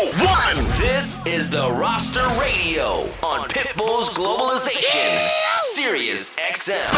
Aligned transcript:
one. 0.00 0.56
This 0.78 1.24
is 1.26 1.50
the 1.50 1.70
Roster 1.70 2.26
Radio 2.40 3.02
on 3.22 3.46
Pitbull's 3.50 4.08
Globalization, 4.08 5.28
Sirius 5.74 6.34
XM. 6.36 6.88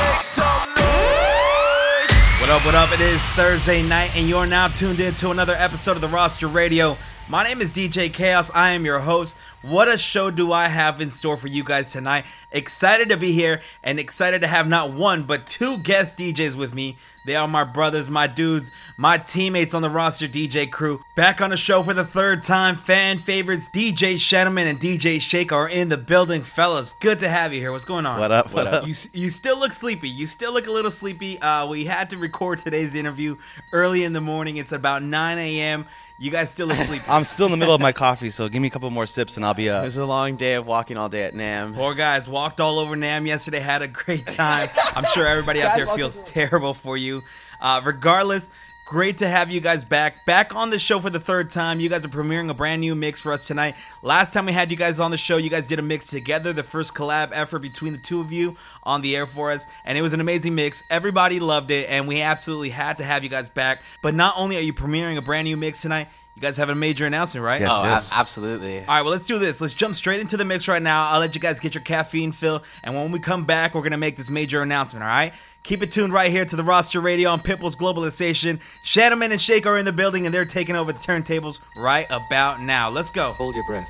What 2.41 2.51
up, 2.51 2.65
what 2.65 2.75
up? 2.77 2.93
It 2.93 3.01
is 3.01 3.25
Thursday 3.31 3.83
night, 3.83 4.17
and 4.17 4.29
you're 4.29 4.47
now 4.47 4.69
tuned 4.69 5.01
in 5.01 5.15
to 5.15 5.33
another 5.33 5.55
episode 5.55 5.97
of 5.97 6.01
the 6.01 6.07
Roster 6.07 6.47
Radio. 6.47 6.97
My 7.29 7.45
name 7.45 7.61
is 7.61 7.73
DJ 7.73 8.13
Chaos. 8.13 8.51
I 8.55 8.73
am 8.73 8.85
your 8.85 8.99
host. 8.99 9.39
What 9.63 9.87
a 9.87 9.97
show 9.97 10.31
do 10.33 10.53
I 10.53 10.67
have 10.67 11.01
in 11.01 11.13
store 11.13 11.37
for 11.37 11.47
you 11.47 11.63
guys 11.63 11.93
tonight? 11.93 12.25
Excited 12.51 13.09
to 13.11 13.17
be 13.17 13.33
here 13.33 13.63
and 13.83 14.01
excited 14.01 14.41
to 14.43 14.49
have 14.49 14.69
not 14.69 14.93
one 14.93 15.23
but 15.23 15.47
two 15.47 15.79
guest 15.79 16.19
DJs 16.19 16.57
with 16.57 16.75
me. 16.75 16.97
They 17.25 17.37
are 17.37 17.47
my 17.47 17.63
brothers, 17.63 18.11
my 18.11 18.27
dudes, 18.27 18.73
my 18.97 19.19
teammates 19.19 19.73
on 19.73 19.83
the 19.83 19.89
roster 19.89 20.27
DJ 20.27 20.69
crew. 20.69 21.01
Back 21.15 21.41
on 21.41 21.51
the 21.51 21.57
show 21.57 21.85
for 21.85 21.95
the 21.95 22.05
third 22.05 22.43
time, 22.43 22.75
fan 22.75 23.19
favorites 23.19 23.71
DJ 23.73 24.15
Shadowman 24.15 24.69
and 24.69 24.81
DJ 24.81 25.21
Shake 25.21 25.53
are 25.53 25.69
in 25.69 25.89
the 25.89 25.97
building, 25.97 26.43
fellas. 26.43 26.93
Good 26.93 27.21
to 27.21 27.29
have 27.29 27.55
you 27.55 27.61
here. 27.61 27.71
What's 27.71 27.85
going 27.85 28.05
on? 28.05 28.19
What 28.19 28.33
up? 28.33 28.53
What, 28.53 28.67
up? 28.67 28.83
You, 28.85 28.95
you 29.13 29.29
still 29.29 29.57
look 29.57 29.73
sleepy. 29.73 30.09
You 30.09 30.27
still 30.27 30.53
look 30.53 30.67
a 30.67 30.73
little 30.73 30.91
sleepy. 30.91 31.39
Uh, 31.41 31.69
we 31.69 31.85
had 31.85 32.11
to 32.11 32.19
record 32.19 32.59
today's 32.59 32.97
interview 32.97 33.37
early 33.73 34.03
in 34.03 34.13
the 34.13 34.21
morning. 34.21 34.57
It's 34.57 34.73
about 34.73 35.05
9 35.05 35.39
a.m. 35.39 35.87
You 36.23 36.31
guys 36.31 36.51
still 36.51 36.71
asleep? 36.71 37.03
I'm 37.09 37.25
still 37.25 37.47
in 37.47 37.51
the 37.51 37.59
middle 37.59 37.75
of 37.75 37.81
my 37.81 37.91
coffee, 37.91 38.31
so 38.31 38.49
give 38.49 38.63
me 38.63 38.69
a 38.69 38.71
couple 38.71 38.89
more 38.93 39.09
sips 39.09 39.37
and 39.37 39.45
I'll 39.45 39.55
be 39.55 39.69
up. 39.69 39.75
It 39.75 39.79
up. 39.79 39.85
was 39.87 39.99
a 39.99 40.07
long 40.07 40.37
day 40.37 40.55
of 40.55 40.65
walking 40.65 40.97
all 40.97 41.09
day 41.09 41.25
at 41.25 41.35
NAMM. 41.35 41.75
Poor 41.75 41.95
guys 41.95 42.29
walked 42.29 42.61
all 42.61 42.79
over 42.79 42.95
NAMM 42.95 43.27
yesterday, 43.27 43.59
had 43.59 43.83
a 43.83 43.89
great 43.89 44.25
time. 44.25 44.69
I'm 44.95 45.05
sure 45.05 45.27
everybody 45.27 45.63
out 45.63 45.75
there 45.75 45.89
feels 45.89 46.23
terrible 46.23 46.75
for 46.75 46.97
you. 46.97 47.25
Uh, 47.61 47.81
regardless, 47.85 48.51
great 48.93 49.17
to 49.17 49.27
have 49.27 49.51
you 49.51 49.59
guys 49.59 49.85
back. 49.85 50.27
Back 50.27 50.55
on 50.55 50.69
the 50.69 50.79
show 50.79 51.01
for 51.01 51.09
the 51.09 51.19
third 51.19 51.49
time. 51.49 51.81
You 51.81 51.89
guys 51.89 52.05
are 52.05 52.11
premiering 52.11 52.51
a 52.51 52.55
brand 52.55 52.83
new 52.83 52.95
mix 52.95 53.23
for 53.23 53.33
us 53.33 53.47
tonight. 53.47 53.75
Last 54.03 54.35
time 54.35 54.45
we 54.45 54.53
had 54.53 54.71
you 54.71 54.77
guys 54.77 55.01
on 55.01 55.11
the 55.11 55.17
show, 55.17 55.39
you 55.39 55.49
guys 55.49 55.67
did 55.67 55.79
a 55.79 55.83
mix 55.83 56.11
together, 56.11 56.53
the 56.53 56.63
first 56.63 56.95
collab 56.95 57.31
effort 57.33 57.61
between 57.61 57.95
the 57.95 57.99
two 57.99 58.21
of 58.21 58.33
you 58.33 58.55
on 58.83 59.01
the 59.01 59.17
air 59.17 59.27
for 59.27 59.51
us, 59.51 59.65
and 59.87 59.97
it 59.97 60.03
was 60.03 60.13
an 60.13 60.21
amazing 60.21 60.55
mix. 60.55 60.85
Everybody 60.91 61.41
loved 61.41 61.71
it, 61.71 61.89
and 61.89 62.07
we 62.07 62.21
absolutely 62.21 62.69
had 62.69 62.99
to 62.99 63.05
have 63.05 63.25
you 63.25 63.31
guys 63.31 63.49
back. 63.49 63.83
But 64.03 64.13
not 64.13 64.35
only 64.37 64.59
are 64.59 64.61
you 64.61 64.75
premiering 64.75 65.17
a 65.17 65.23
brand 65.23 65.47
new 65.47 65.57
mix 65.57 65.81
tonight, 65.81 66.09
you 66.35 66.41
guys 66.43 66.57
have 66.57 66.69
a 66.71 66.75
major 66.75 67.05
announcement, 67.07 67.45
right? 67.45 67.61
Yes. 67.61 67.71
Oh, 67.73 67.85
ab- 67.85 68.21
absolutely. 68.21 68.79
All 68.81 68.85
right, 68.87 69.03
well, 69.03 69.11
let's 69.13 69.27
do 69.27 69.39
this. 69.39 69.61
Let's 69.61 69.75
jump 69.75 69.95
straight 69.95 70.21
into 70.21 70.37
the 70.37 70.45
mix 70.45 70.67
right 70.69 70.81
now. 70.83 71.09
I'll 71.11 71.21
let 71.21 71.35
you 71.35 71.41
guys 71.41 71.61
get 71.61 71.75
your 71.75 71.83
caffeine 71.85 72.33
fill, 72.33 72.63
and 72.83 72.95
when 72.95 73.13
we 73.13 73.19
come 73.19 73.45
back, 73.45 73.75
we're 73.75 73.83
gonna 73.83 73.99
make 73.99 74.17
this 74.17 74.31
major 74.31 74.63
announcement. 74.63 75.03
All 75.05 75.09
right, 75.11 75.35
keep 75.63 75.83
it 75.83 75.91
tuned 75.91 76.13
right 76.13 76.31
here 76.31 76.45
to 76.45 76.57
the 76.57 76.65
Roster 76.65 77.01
Radio 77.01 77.31
on 77.31 77.41
Pitbull's 77.41 77.77
Globalization. 77.77 78.61
Shadowman 78.85 79.31
and 79.33 79.41
Shake 79.41 79.67
are 79.67 79.77
in 79.77 79.85
the 79.85 79.93
building, 79.93 80.25
and 80.27 80.35
they're 80.35 80.45
taking 80.45 80.75
over 80.75 80.93
the 80.93 80.99
turntables 80.99 81.61
right 81.77 82.07
about 82.11 82.61
now. 82.63 82.89
Let's 82.89 83.11
go. 83.11 83.33
Hold 83.33 83.55
your 83.55 83.67
breath. 83.67 83.89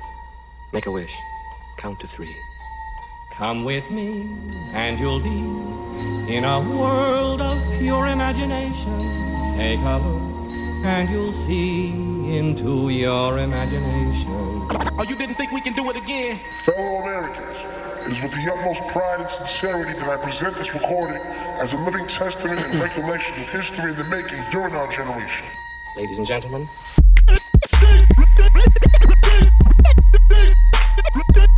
Make 0.73 0.85
a 0.85 0.91
wish. 0.91 1.13
Count 1.77 1.99
to 2.01 2.07
three. 2.07 2.35
Come 3.33 3.63
with 3.63 3.89
me, 3.89 4.29
and 4.73 4.99
you'll 4.99 5.19
be 5.19 5.29
in 6.35 6.43
a 6.43 6.59
world 6.59 7.41
of 7.41 7.57
pure 7.79 8.05
imagination. 8.07 8.99
Take 9.57 9.79
a 9.79 9.97
look, 9.97 10.32
and 10.83 11.09
you'll 11.09 11.31
see 11.31 11.89
into 12.37 12.89
your 12.89 13.39
imagination. 13.39 14.27
Oh, 14.29 15.05
you 15.07 15.15
didn't 15.15 15.35
think 15.35 15.51
we 15.51 15.61
can 15.61 15.73
do 15.73 15.89
it 15.89 15.95
again? 15.95 16.39
Fellow 16.65 17.01
Americans, 17.03 18.05
it 18.05 18.11
is 18.11 18.21
with 18.21 18.31
the 18.31 18.53
utmost 18.53 18.81
pride 18.91 19.21
and 19.21 19.29
sincerity 19.49 19.93
that 19.93 20.09
I 20.09 20.17
present 20.17 20.55
this 20.55 20.73
recording 20.73 21.21
as 21.61 21.71
a 21.71 21.77
living 21.77 22.05
testament 22.07 22.59
and 22.59 22.81
recollection 22.81 23.41
of 23.41 23.49
history 23.49 23.91
in 23.91 23.97
the 23.97 24.03
making 24.05 24.43
during 24.51 24.75
our 24.75 24.93
generation. 24.93 25.45
Ladies 25.95 26.17
and 26.17 26.27
gentlemen, 26.27 26.67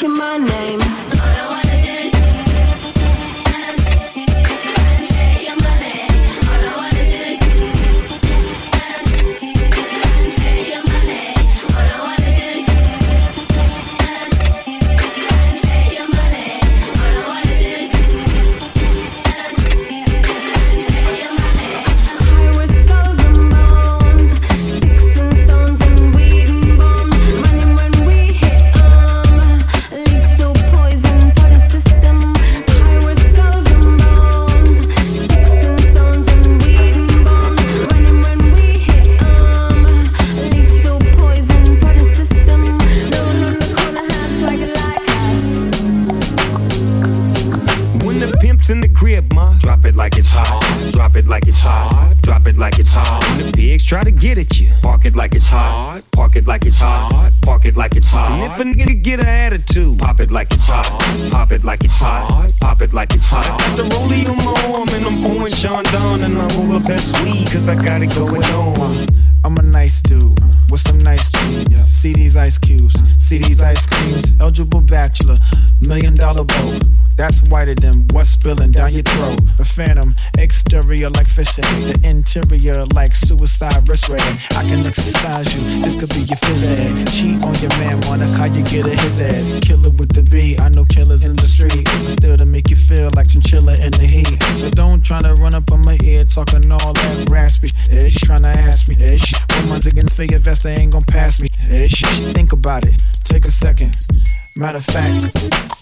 knocking 0.00 0.16
my 0.16 0.38
name. 0.38 0.89
Fishing, 81.40 81.64
the 81.88 81.96
interior 82.04 82.84
like 82.92 83.16
suicide 83.16 83.88
risk 83.88 84.08
rating. 84.08 84.36
I 84.52 84.62
can 84.68 84.84
exercise 84.84 85.48
you, 85.56 85.80
this 85.80 85.96
could 85.96 86.10
be 86.10 86.28
your 86.28 86.36
phys 86.36 86.68
ed. 86.76 87.08
Cheat 87.08 87.40
on 87.42 87.54
your 87.64 87.72
man, 87.80 87.96
one, 88.08 88.20
that's 88.20 88.36
how 88.36 88.44
you 88.44 88.62
get 88.68 88.84
a 88.84 88.90
his 88.90 89.18
head. 89.18 89.62
Killer 89.62 89.90
with 89.90 90.12
the 90.12 90.22
B, 90.22 90.56
I 90.60 90.68
know 90.68 90.84
killers 90.84 91.24
in 91.24 91.36
the 91.36 91.44
street. 91.44 91.88
Still 91.88 92.36
to 92.36 92.44
make 92.44 92.68
you 92.68 92.76
feel 92.76 93.10
like 93.16 93.28
chinchilla 93.28 93.74
in 93.80 93.92
the 93.92 94.04
heat. 94.04 94.36
So 94.60 94.68
don't 94.70 95.02
try 95.02 95.20
to 95.20 95.34
run 95.34 95.54
up 95.54 95.72
on 95.72 95.80
my 95.80 95.96
ear 96.04 96.24
talking 96.24 96.70
all 96.70 96.92
that 96.92 97.28
raspy. 97.30 97.70
Ish, 97.90 98.20
trying 98.20 98.42
to 98.42 98.52
ask 98.68 98.88
me. 98.88 98.96
Ish, 99.00 99.32
woman's 99.62 99.86
against 99.86 100.12
figure 100.14 100.38
vest, 100.38 100.62
they 100.62 100.74
ain't 100.74 100.92
gonna 100.92 101.06
pass 101.06 101.40
me. 101.40 101.48
Ish, 101.70 102.02
think 102.36 102.52
about 102.52 102.84
it, 102.86 103.00
take 103.24 103.44
a 103.46 103.52
second. 103.52 103.96
Matter 104.56 104.78
of 104.78 104.84
fact, 104.84 105.32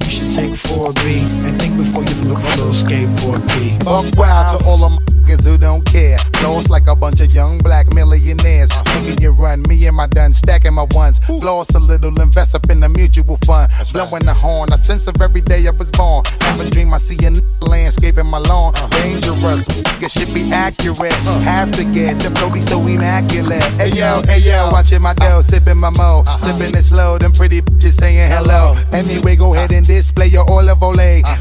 you 0.04 0.10
should 0.10 0.30
take 0.36 0.52
4B 0.52 1.26
and 1.48 1.58
think 1.58 1.76
before 1.76 2.02
you 2.02 2.14
flip 2.14 2.38
a 2.38 2.48
little 2.60 2.76
skateboard 2.76 3.42
P. 3.50 3.76
Buck 3.82 4.06
wild 4.16 4.60
to 4.60 4.66
all 4.66 4.84
of 4.84 4.92
my 4.92 5.17
niggas 5.28 5.46
who 5.46 5.58
don't 5.58 5.84
care. 5.84 6.18
Lost 6.42 6.70
like 6.70 6.86
a 6.86 6.96
bunch 6.96 7.20
of 7.20 7.32
young 7.32 7.58
black 7.58 7.92
millionaires. 7.94 8.70
Making 8.94 9.22
you 9.22 9.30
run, 9.30 9.62
me 9.68 9.86
and 9.86 9.96
my 9.96 10.06
done, 10.06 10.32
stacking 10.32 10.74
my 10.74 10.86
ones. 10.90 11.18
Floss 11.18 11.74
a 11.74 11.78
little, 11.78 12.20
invest 12.20 12.54
up 12.54 12.68
in 12.70 12.80
the 12.80 12.88
mutual 12.88 13.36
fund. 13.44 13.67
Blowing 13.92 14.24
the 14.26 14.34
horn, 14.34 14.68
a 14.72 14.76
sense 14.76 15.06
of 15.06 15.20
every 15.22 15.40
day 15.40 15.66
I 15.66 15.70
was 15.70 15.90
born. 15.90 16.22
Have 16.42 16.60
a 16.60 16.70
dream, 16.70 16.92
I 16.92 16.98
see 16.98 17.16
a 17.24 17.28
n- 17.28 17.40
landscape 17.62 18.18
in 18.18 18.26
my 18.26 18.38
lawn. 18.38 18.74
Dangerous, 18.90 19.66
nigga 19.68 20.10
should 20.10 20.32
be 20.34 20.52
accurate. 20.52 21.12
Have 21.42 21.70
to 21.72 21.84
get 21.84 22.18
the 22.20 22.30
flow 22.36 22.52
be 22.52 22.60
so 22.60 22.80
immaculate. 22.86 23.62
Hey 23.80 23.90
yo, 23.96 24.20
hey 24.26 24.38
yo, 24.40 24.68
watching 24.70 25.00
my 25.00 25.14
dough, 25.14 25.40
sipping 25.42 25.78
my 25.78 25.90
mo. 25.90 26.22
Sipping 26.38 26.74
it 26.76 26.82
slow, 26.82 27.18
them 27.18 27.32
pretty 27.32 27.62
bitches 27.62 27.94
saying 27.94 28.30
hello. 28.30 28.74
Anyway, 28.92 29.36
go 29.36 29.54
ahead 29.54 29.72
and 29.72 29.86
display 29.86 30.26
your 30.26 30.44
olive 30.50 30.82
ole. 30.82 30.94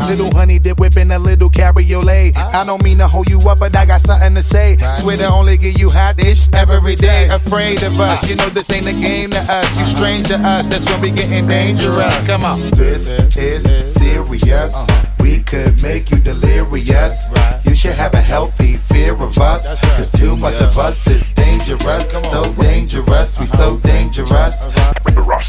Little 0.07 0.31
honey 0.33 0.57
dip 0.59 0.79
whipping 0.79 1.11
a 1.11 1.19
little 1.19 1.49
cabriolet. 1.49 2.37
I 2.53 2.63
don't 2.65 2.83
mean 2.83 2.99
to 2.99 3.07
hold 3.07 3.29
you 3.29 3.41
up, 3.49 3.59
but 3.59 3.75
I 3.75 3.85
got 3.85 3.99
something 4.01 4.35
to 4.35 4.41
say. 4.43 4.77
Swear 4.93 5.17
to 5.17 5.27
only 5.27 5.57
give 5.57 5.77
you 5.77 5.89
hot 5.89 6.19
ish 6.23 6.47
every 6.53 6.95
day. 6.95 7.27
Afraid 7.31 7.83
of 7.83 7.99
us, 7.99 8.29
you 8.29 8.35
know 8.35 8.47
this 8.49 8.69
ain't 8.71 8.87
a 8.87 8.93
game 8.93 9.31
to 9.31 9.39
us. 9.49 9.77
You 9.77 9.85
strange 9.85 10.27
to 10.27 10.35
us, 10.37 10.67
that's 10.69 10.85
when 10.85 11.01
we 11.01 11.11
getting 11.11 11.45
dangerous. 11.45 12.15
Come 12.27 12.36
on. 12.43 12.59
This 12.71 13.09
is 13.37 13.93
serious. 13.93 14.75
Uh-huh. 14.75 15.16
We 15.19 15.43
could 15.43 15.81
make 15.81 16.11
you 16.11 16.17
delirious. 16.17 17.33
You 17.65 17.75
should 17.75 17.95
have 17.95 18.13
a 18.13 18.21
healthy 18.21 18.77
fear 18.77 19.13
of 19.13 19.37
us. 19.37 19.81
Cause 19.95 20.11
too 20.11 20.35
much 20.35 20.61
of 20.61 20.77
us 20.77 21.07
is 21.07 21.25
dangerous. 21.35 22.11
So 22.31 22.53
dangerous, 22.53 23.39
we 23.39 23.45
so 23.45 23.77
dangerous. 23.77 24.67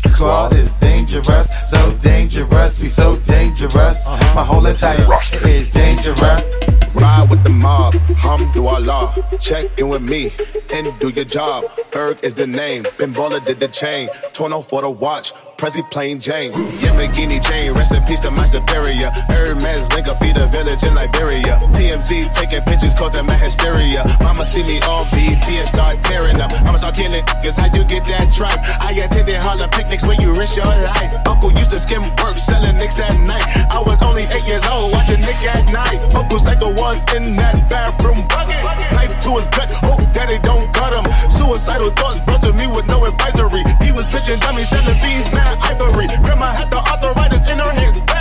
Squad 0.06 0.52
is 0.52 0.74
dangerous, 0.74 1.48
so 1.70 1.92
dangerous, 2.00 2.82
we 2.82 2.88
so 2.88 3.16
dangerous. 3.18 4.06
My 4.34 4.44
whole 4.44 4.66
entire 4.66 5.06
roster 5.06 5.46
is 5.46 5.68
dangerous. 5.68 6.50
Ride 6.94 7.28
with 7.30 7.44
the 7.44 7.50
mob, 7.50 7.94
hum 8.16 8.50
do 8.52 8.66
Allah. 8.66 9.14
Check 9.40 9.66
in 9.78 9.88
with 9.88 10.02
me 10.02 10.32
and 10.72 10.98
do 10.98 11.10
your 11.10 11.24
job. 11.24 11.64
Ferg 11.92 12.22
is 12.24 12.34
the 12.34 12.46
name, 12.46 12.86
Ben 12.98 13.14
Baller 13.14 13.44
did 13.44 13.60
the 13.60 13.68
chain. 13.68 14.08
Torno 14.32 14.60
for 14.62 14.82
the 14.82 14.90
watch, 14.90 15.32
Prezi 15.56 15.88
plain 15.90 16.18
Jane. 16.18 16.52
Yamagini 16.52 17.40
Jane, 17.40 17.72
rest 17.74 17.94
in 17.94 18.02
peace 18.04 18.20
to 18.20 18.30
my 18.30 18.46
superior. 18.46 19.10
Hermes 19.28 19.67
link 19.76 20.06
a 20.06 20.14
feed 20.16 20.36
a 20.36 20.46
village 20.46 20.82
in 20.82 20.94
Liberia. 20.94 21.58
TMZ 21.76 22.32
taking 22.32 22.62
pictures 22.62 22.94
causing 22.94 23.26
my 23.26 23.34
hysteria. 23.34 24.04
Mama 24.20 24.46
see 24.46 24.62
me 24.62 24.80
on 24.88 25.04
BT 25.12 25.60
and 25.60 25.68
start 25.68 26.02
tearing 26.04 26.40
up. 26.40 26.52
I'ma 26.64 26.76
start 26.76 26.96
killing 26.96 27.20
niggas, 27.24 27.58
how 27.58 27.68
you 27.76 27.84
get 27.84 28.04
that 28.04 28.32
tripe? 28.32 28.58
I 28.80 28.92
attended 28.92 29.36
Harlem 29.36 29.68
picnics 29.70 30.06
where 30.06 30.18
you 30.20 30.32
risk 30.32 30.56
your 30.56 30.64
life. 30.64 31.14
Uncle 31.26 31.52
used 31.52 31.70
to 31.70 31.78
skim 31.78 32.02
work, 32.24 32.38
selling 32.38 32.76
nicks 32.78 32.98
at 32.98 33.12
night. 33.26 33.44
I 33.68 33.80
was 33.84 34.00
only 34.02 34.24
eight 34.32 34.46
years 34.48 34.64
old, 34.66 34.92
watching 34.92 35.20
Nick 35.20 35.44
at 35.44 35.68
Nite. 35.68 36.14
Uncle 36.14 36.38
Psycho 36.38 36.72
was 36.72 37.04
in 37.12 37.36
that 37.36 37.68
bathroom 37.68 38.26
bucket. 38.28 38.64
Knife 38.92 39.20
to 39.20 39.30
his 39.36 39.48
gut, 39.48 39.70
hope 39.84 40.00
daddy 40.16 40.38
don't 40.40 40.72
cut 40.72 40.96
him. 40.96 41.04
Suicidal 41.36 41.90
thoughts 41.92 42.20
brought 42.20 42.42
to 42.42 42.52
me 42.52 42.66
with 42.66 42.86
no 42.88 43.04
advisory. 43.04 43.62
He 43.84 43.92
was 43.92 44.06
pitching 44.08 44.40
dummies, 44.40 44.68
selling 44.68 44.96
beans, 45.04 45.28
mad 45.36 45.60
ivory. 45.60 46.08
Grandma 46.24 46.56
had 46.56 46.70
the 46.70 46.80
arthritis 46.80 47.44
in 47.50 47.58
her 47.58 47.72
hands. 47.72 48.17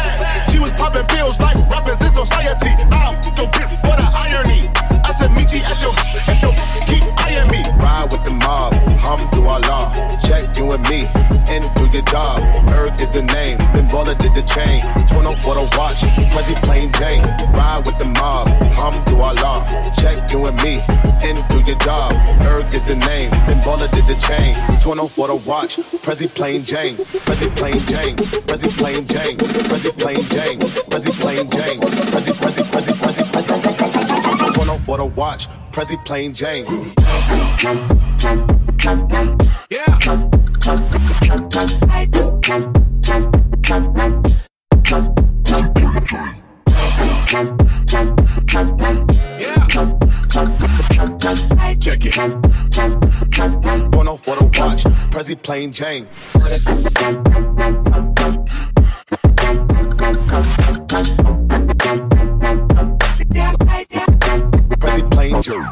She 0.49 0.59
was 0.59 0.71
popping 0.79 1.05
pills 1.07 1.39
like 1.39 1.57
rappers 1.69 2.01
in 2.01 2.11
society. 2.11 2.71
I'll 2.91 3.13
fuck 3.21 3.37
your 3.37 3.49
bitch 3.51 3.73
for 3.81 3.95
the 3.95 4.07
irony. 4.13 4.69
I 5.03 5.11
said, 5.11 5.31
meet 5.31 5.53
you 5.53 5.61
at 5.63 5.81
your 5.81 5.93
and 6.27 6.39
your 6.41 6.53
keep 6.87 7.03
eyeing 7.23 7.49
me. 7.51 7.61
Ride 7.79 8.11
with 8.11 8.23
the 8.23 8.31
mob, 8.31 8.73
hum 8.99 9.19
do 9.31 9.43
Allah. 9.45 9.91
Check 10.23 10.57
in 10.57 10.67
with 10.67 10.81
me 10.89 11.07
and 11.51 11.63
do 11.75 11.85
your 11.91 12.03
job. 12.07 12.39
Ferg 12.67 12.99
is 13.01 13.09
the 13.09 13.23
name, 13.23 13.57
Ben 13.73 13.87
Baller 13.87 14.17
did 14.17 14.33
the 14.35 14.43
chain. 14.43 14.81
Torno 15.07 15.33
for 15.43 15.55
the 15.55 15.65
watch, 15.77 16.01
Prezi 16.31 16.55
plain 16.63 16.91
Jane. 16.93 17.23
Ride 17.53 17.66
Torno 24.97 25.09
for 25.09 25.27
the 25.27 25.35
watch, 25.47 25.77
Prezi 26.01 26.27
plain 26.33 26.65
Jane. 26.65 26.95
Prezi 26.95 27.55
plain 27.55 27.77
Jane, 27.85 28.15
Prezi 28.15 28.67
plain 28.79 29.05
Jane, 29.05 29.37
Prezi 29.37 29.91
plain 29.95 30.25
Jane, 30.27 30.57
Prezi 30.89 31.11
plain 31.21 31.47
Jane, 31.51 31.79
Prezi 31.79 32.33
Prezi 32.33 32.63
Prezi 32.63 32.93
Prezi 32.93 33.23
Prezi. 33.31 34.53
Torno 34.55 34.77
for 34.79 34.97
the 34.97 35.05
watch, 35.05 35.47
Prezi 35.71 36.03
plain 36.03 36.33
Jane. 36.33 36.65
Check 51.27 52.05
it. 52.05 52.13
Porno 53.91 54.15
for 54.15 54.35
the 54.37 54.45
watch, 54.57 54.85
Prezi 55.11 55.35
plain 55.35 55.73
Jane. 55.73 56.07
Prezi 64.79 65.03
plain 65.11 65.41
Jane. 65.41 65.67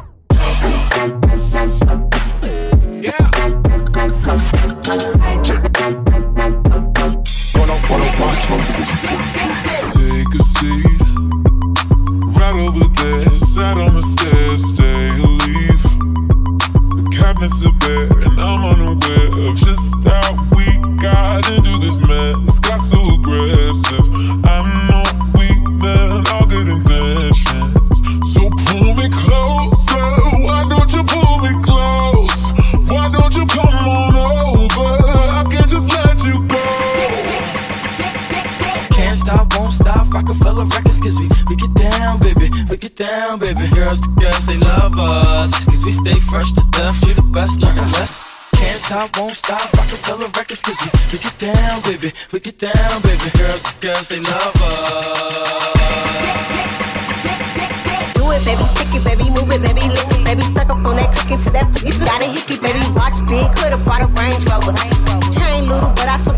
Take 9.88 10.34
a 10.34 10.44
seat. 10.44 11.02
Right 12.36 12.56
over 12.56 12.88
there, 12.90 13.38
sat 13.38 13.78
on 13.78 13.94
the 13.96 14.02
stairs, 14.02 14.62
stay 14.66 15.35
The 17.26 17.34
cabinets 17.34 17.64
bare, 17.80 18.06
and 18.22 18.40
I'm 18.40 18.64
unaware 18.66 19.50
of 19.50 19.58
just 19.58 19.98
how 20.06 20.38
we 20.54 20.78
got 21.02 21.50
into 21.50 21.80
this 21.80 22.00
mess. 22.00 22.60
Got 22.60 22.78
so 22.78 23.02
aggressive. 23.18 24.06
I 24.46 24.62
know 24.86 25.04
we 25.34 25.50
meant 25.82 26.32
all 26.32 26.46
good 26.46 26.68
intentions. 26.70 27.98
So 28.32 28.48
pull 28.70 28.94
me 28.94 29.10
Rockefeller 40.16 40.64
Records, 40.64 41.02
cause 41.02 41.20
we, 41.20 41.28
we 41.50 41.58
get 41.58 41.74
down, 41.76 42.20
baby. 42.20 42.48
We 42.70 42.78
get 42.78 42.96
down, 42.96 43.38
baby. 43.38 43.68
Girls 43.76 44.00
to 44.00 44.08
girls, 44.16 44.46
they 44.46 44.56
love 44.56 44.98
us. 44.98 45.52
Cause 45.66 45.84
we 45.84 45.92
stay 45.92 46.18
fresh 46.32 46.54
to 46.54 46.64
death. 46.72 47.06
We 47.06 47.12
the 47.12 47.22
best, 47.22 47.60
nothing 47.60 47.92
less. 48.00 48.24
Can't 48.56 48.80
stop, 48.80 49.20
won't 49.20 49.36
stop. 49.36 49.68
Rockefeller 49.76 50.32
Records, 50.32 50.62
cause 50.62 50.80
we, 50.80 50.90
we 51.12 51.20
get 51.20 51.36
down, 51.36 51.84
baby. 51.84 52.16
We 52.32 52.40
get 52.40 52.58
down, 52.58 52.96
baby. 53.04 53.28
Girls 53.36 53.64
to 53.68 53.76
girls, 53.84 54.08
they 54.08 54.24
love 54.24 54.56
us. 54.56 55.76
Do 58.16 58.24
it, 58.32 58.40
baby, 58.48 58.64
stick 58.72 58.96
it, 58.96 59.04
baby, 59.04 59.28
move 59.36 59.52
it, 59.52 59.60
baby, 59.60 59.84
lick 59.84 60.16
it, 60.16 60.24
baby, 60.24 60.44
suck 60.56 60.72
up 60.72 60.80
on 60.80 60.96
that 60.96 61.12
click 61.12 61.36
into 61.36 61.52
that. 61.52 61.68
You 61.84 61.92
got 62.00 62.24
a 62.24 62.28
hickey, 62.32 62.56
baby, 62.56 62.80
watch 62.96 63.20
big, 63.28 63.52
could've 63.60 63.84
brought 63.84 64.00
a 64.00 64.08
Range 64.16 64.48
Rover. 64.48 64.72
Chain 65.36 65.68
little, 65.68 65.92
but 65.92 66.08
I 66.08 66.16
spent 66.24 66.35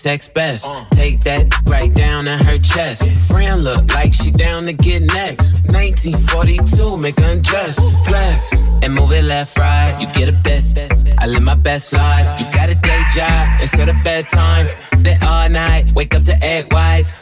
sex 0.00 0.28
best. 0.28 0.66
Uh. 0.66 0.84
Take 0.92 1.20
that 1.24 1.46
right 1.66 1.92
down 1.92 2.26
in 2.26 2.38
her 2.38 2.58
chest. 2.58 3.04
Friend 3.28 3.62
look 3.62 3.92
like 3.94 4.14
she 4.14 4.30
down 4.30 4.64
to 4.64 4.72
get 4.72 5.02
next. 5.02 5.54
1942, 5.68 6.96
make 6.96 7.20
her 7.20 7.32
undress. 7.32 7.76
Flex 8.06 8.54
and 8.82 8.94
move 8.94 9.12
it 9.12 9.24
left, 9.24 9.58
right. 9.58 9.98
You 10.00 10.06
get 10.14 10.28
a 10.28 10.32
best. 10.32 10.78
I 11.18 11.26
live 11.26 11.42
my 11.42 11.54
best 11.54 11.92
life. 11.92 12.40
You 12.40 12.46
got 12.50 12.70
a 12.70 12.74
day 12.76 13.02
job 13.14 13.60
instead 13.60 13.90
of 13.90 13.96
bedtime. 14.02 14.66
That 15.04 15.22
all 15.22 15.48
night, 15.50 15.92
wake 15.94 16.14
up 16.14 16.24
to 16.24 16.36
egg 16.42 16.72
whites. 16.72 17.12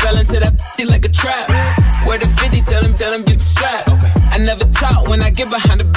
Fell 0.00 0.16
into 0.18 0.38
that 0.40 0.60
like 0.86 1.04
a 1.04 1.08
trap. 1.08 1.48
Where 2.06 2.18
the 2.18 2.26
50, 2.26 2.60
tell 2.62 2.84
him, 2.84 2.94
tell 2.94 3.12
him, 3.12 3.22
get 3.22 3.38
the 3.38 3.44
strap. 3.44 3.84
I 4.32 4.38
never 4.38 4.64
talk 4.64 5.08
when 5.08 5.22
I 5.22 5.30
get 5.30 5.48
behind 5.48 5.80
the 5.80 5.89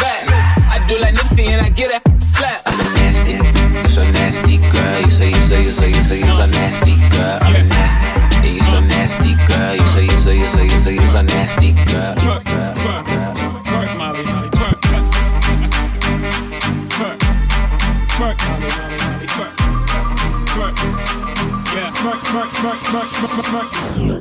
a, 10.64 10.76
is 10.76 11.14
a, 11.14 11.18
a 11.20 11.24
nasty 11.24 11.74
girl. 11.74 12.16
Yeah, 21.74 21.92
twerk, 21.92 22.20
twerk, 22.24 22.50
twerk, 22.54 22.80
twerk, 22.84 23.10
twerk, 23.12 23.44
twerk. 23.44 24.13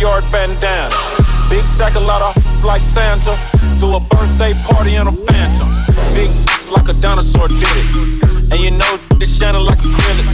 yard 0.00 0.24
bandana. 0.32 0.88
Big 1.50 1.64
sack, 1.64 1.94
a 1.94 2.00
lot 2.00 2.22
of 2.22 2.34
like 2.64 2.80
Santa. 2.80 3.36
Do 3.80 3.96
a 3.96 4.00
birthday 4.08 4.56
party 4.64 4.96
in 4.96 5.06
a 5.06 5.12
phantom. 5.12 5.68
Big 6.16 6.32
like 6.72 6.88
a 6.88 6.94
dinosaur 6.94 7.48
did 7.48 7.60
it. 7.60 7.86
And 8.50 8.60
you 8.60 8.70
know 8.70 8.98
it's 9.20 9.36
shining 9.36 9.62
like 9.62 9.78
a 9.80 9.88
acrylic. 9.92 10.26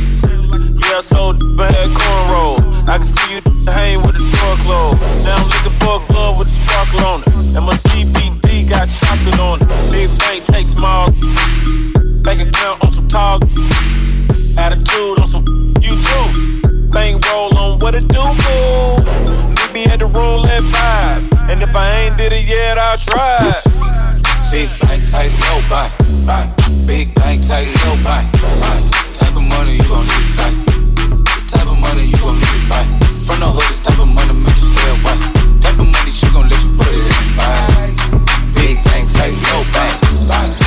Yeah, 0.87 1.01
so 1.01 1.33
bad 1.59 1.91
cornrow. 1.91 2.63
I 2.87 2.99
can 2.99 3.03
see 3.03 3.35
you 3.35 3.41
hang 3.67 4.03
with 4.07 4.15
the 4.15 4.23
door 4.23 4.55
closed. 4.63 5.27
Now 5.27 5.35
I'm 5.35 5.49
looking 5.51 5.77
for 5.83 5.99
a 5.99 6.03
glove 6.15 6.39
with 6.39 6.47
a 6.47 6.57
sparkle 6.63 7.07
on 7.07 7.21
it. 7.27 7.33
And 7.59 7.67
my 7.67 7.75
CBD 7.75 8.71
got 8.71 8.87
chocolate 8.87 9.41
on 9.41 9.59
it. 9.63 9.69
Big 9.91 10.09
bank 10.21 10.45
take 10.47 10.67
small. 10.67 11.09
a 11.11 12.51
count 12.55 12.85
on 12.85 12.93
some 12.93 13.09
talk, 13.09 13.43
Attitude 14.59 15.19
on 15.19 15.27
some 15.27 15.45
you 15.83 15.99
too. 15.99 16.89
Bang 16.91 17.21
roll 17.33 17.59
on 17.59 17.79
what 17.81 17.95
it 17.97 18.07
do, 18.09 18.23
boo 18.23 19.46
me 19.77 19.85
at 19.93 19.99
the 20.01 20.09
room 20.09 20.41
at 20.49 20.65
five. 20.73 21.21
And 21.51 21.61
if 21.61 21.77
I 21.77 21.87
ain't 22.01 22.17
did 22.17 22.33
it 22.33 22.49
yet, 22.49 22.79
I'll 22.79 22.97
try. 22.97 23.53
Big 24.49 24.73
bank 24.81 25.01
tight, 25.13 25.33
low 25.45 25.61
buy. 25.69 25.93
Big 26.89 27.13
bank 27.21 27.45
tight, 27.45 27.69
low 27.85 27.97
buy. 28.01 28.25
Type 29.13 29.37
of 29.37 29.45
money 29.53 29.77
you 29.77 29.85
gon' 29.93 30.09
need 30.09 30.29
buy. 30.39 30.51
The 31.29 31.53
Type 31.53 31.69
of 31.69 31.79
money 31.79 32.05
you 32.09 32.17
gon' 32.17 32.41
need 32.41 32.65
buy. 32.73 32.85
From 33.29 33.39
the 33.45 33.49
hood, 33.53 33.69
this 33.69 33.81
type 33.85 34.01
of 34.01 34.09
money 34.09 34.33
make 34.33 34.57
you 34.57 34.73
stay 34.73 34.93
away. 34.97 35.17
Type 35.61 35.79
of 35.85 35.89
money 35.93 36.13
she 36.19 36.27
gon' 36.33 36.49
let 36.49 36.63
you 36.65 36.73
put 36.81 36.97
it 36.97 37.05
in 37.05 37.29
buy. 37.37 37.61
Big 38.57 38.77
bank 38.81 39.05
tight, 39.13 39.37
low 39.53 39.63
buy. 39.77 40.66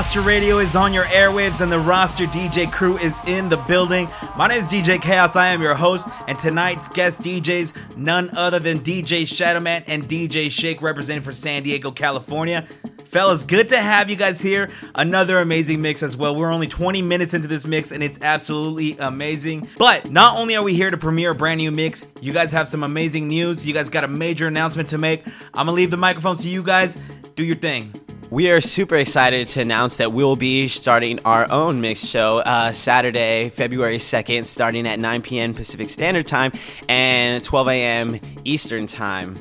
Roster 0.00 0.22
radio 0.22 0.60
is 0.60 0.76
on 0.76 0.94
your 0.94 1.04
airwaves 1.04 1.60
and 1.60 1.70
the 1.70 1.78
roster 1.78 2.24
DJ 2.24 2.72
crew 2.72 2.96
is 2.96 3.20
in 3.26 3.50
the 3.50 3.58
building. 3.68 4.08
My 4.34 4.48
name 4.48 4.56
is 4.56 4.70
DJ 4.70 4.98
Chaos. 4.98 5.36
I 5.36 5.48
am 5.48 5.60
your 5.60 5.74
host, 5.74 6.08
and 6.26 6.38
tonight's 6.38 6.88
guest 6.88 7.22
DJs, 7.22 7.98
none 7.98 8.30
other 8.34 8.58
than 8.58 8.78
DJ 8.78 9.24
Shadowman 9.24 9.84
and 9.86 10.04
DJ 10.04 10.50
Shake, 10.50 10.80
representing 10.80 11.22
for 11.22 11.32
San 11.32 11.64
Diego, 11.64 11.90
California. 11.90 12.62
Fellas, 13.04 13.42
good 13.42 13.68
to 13.68 13.76
have 13.76 14.08
you 14.08 14.16
guys 14.16 14.40
here. 14.40 14.70
Another 14.94 15.36
amazing 15.36 15.82
mix 15.82 16.02
as 16.02 16.16
well. 16.16 16.34
We're 16.34 16.50
only 16.50 16.68
20 16.68 17.02
minutes 17.02 17.34
into 17.34 17.46
this 17.46 17.66
mix 17.66 17.92
and 17.92 18.02
it's 18.02 18.22
absolutely 18.22 18.96
amazing. 19.00 19.68
But 19.76 20.10
not 20.10 20.38
only 20.38 20.56
are 20.56 20.62
we 20.62 20.72
here 20.72 20.88
to 20.88 20.96
premiere 20.96 21.32
a 21.32 21.34
brand 21.34 21.58
new 21.58 21.72
mix, 21.72 22.10
you 22.22 22.32
guys 22.32 22.52
have 22.52 22.68
some 22.68 22.84
amazing 22.84 23.28
news. 23.28 23.66
You 23.66 23.74
guys 23.74 23.90
got 23.90 24.04
a 24.04 24.08
major 24.08 24.46
announcement 24.46 24.88
to 24.90 24.98
make. 24.98 25.26
I'm 25.52 25.66
gonna 25.66 25.72
leave 25.72 25.90
the 25.90 25.98
microphones 25.98 26.40
to 26.44 26.48
you 26.48 26.62
guys. 26.62 26.94
Do 27.34 27.44
your 27.44 27.56
thing. 27.56 27.92
We 28.30 28.48
are 28.52 28.60
super 28.60 28.94
excited 28.94 29.48
to 29.48 29.62
announce 29.62 29.96
that 29.96 30.12
we'll 30.12 30.36
be 30.36 30.68
starting 30.68 31.18
our 31.24 31.50
own 31.50 31.80
mix 31.80 32.06
show 32.06 32.38
uh, 32.38 32.70
Saturday, 32.70 33.48
February 33.48 33.96
2nd, 33.96 34.46
starting 34.46 34.86
at 34.86 35.00
9 35.00 35.22
p.m. 35.22 35.52
Pacific 35.52 35.88
Standard 35.88 36.28
Time 36.28 36.52
and 36.88 37.42
12 37.42 37.68
a.m. 37.70 38.20
Eastern 38.44 38.86
Time 38.86 39.34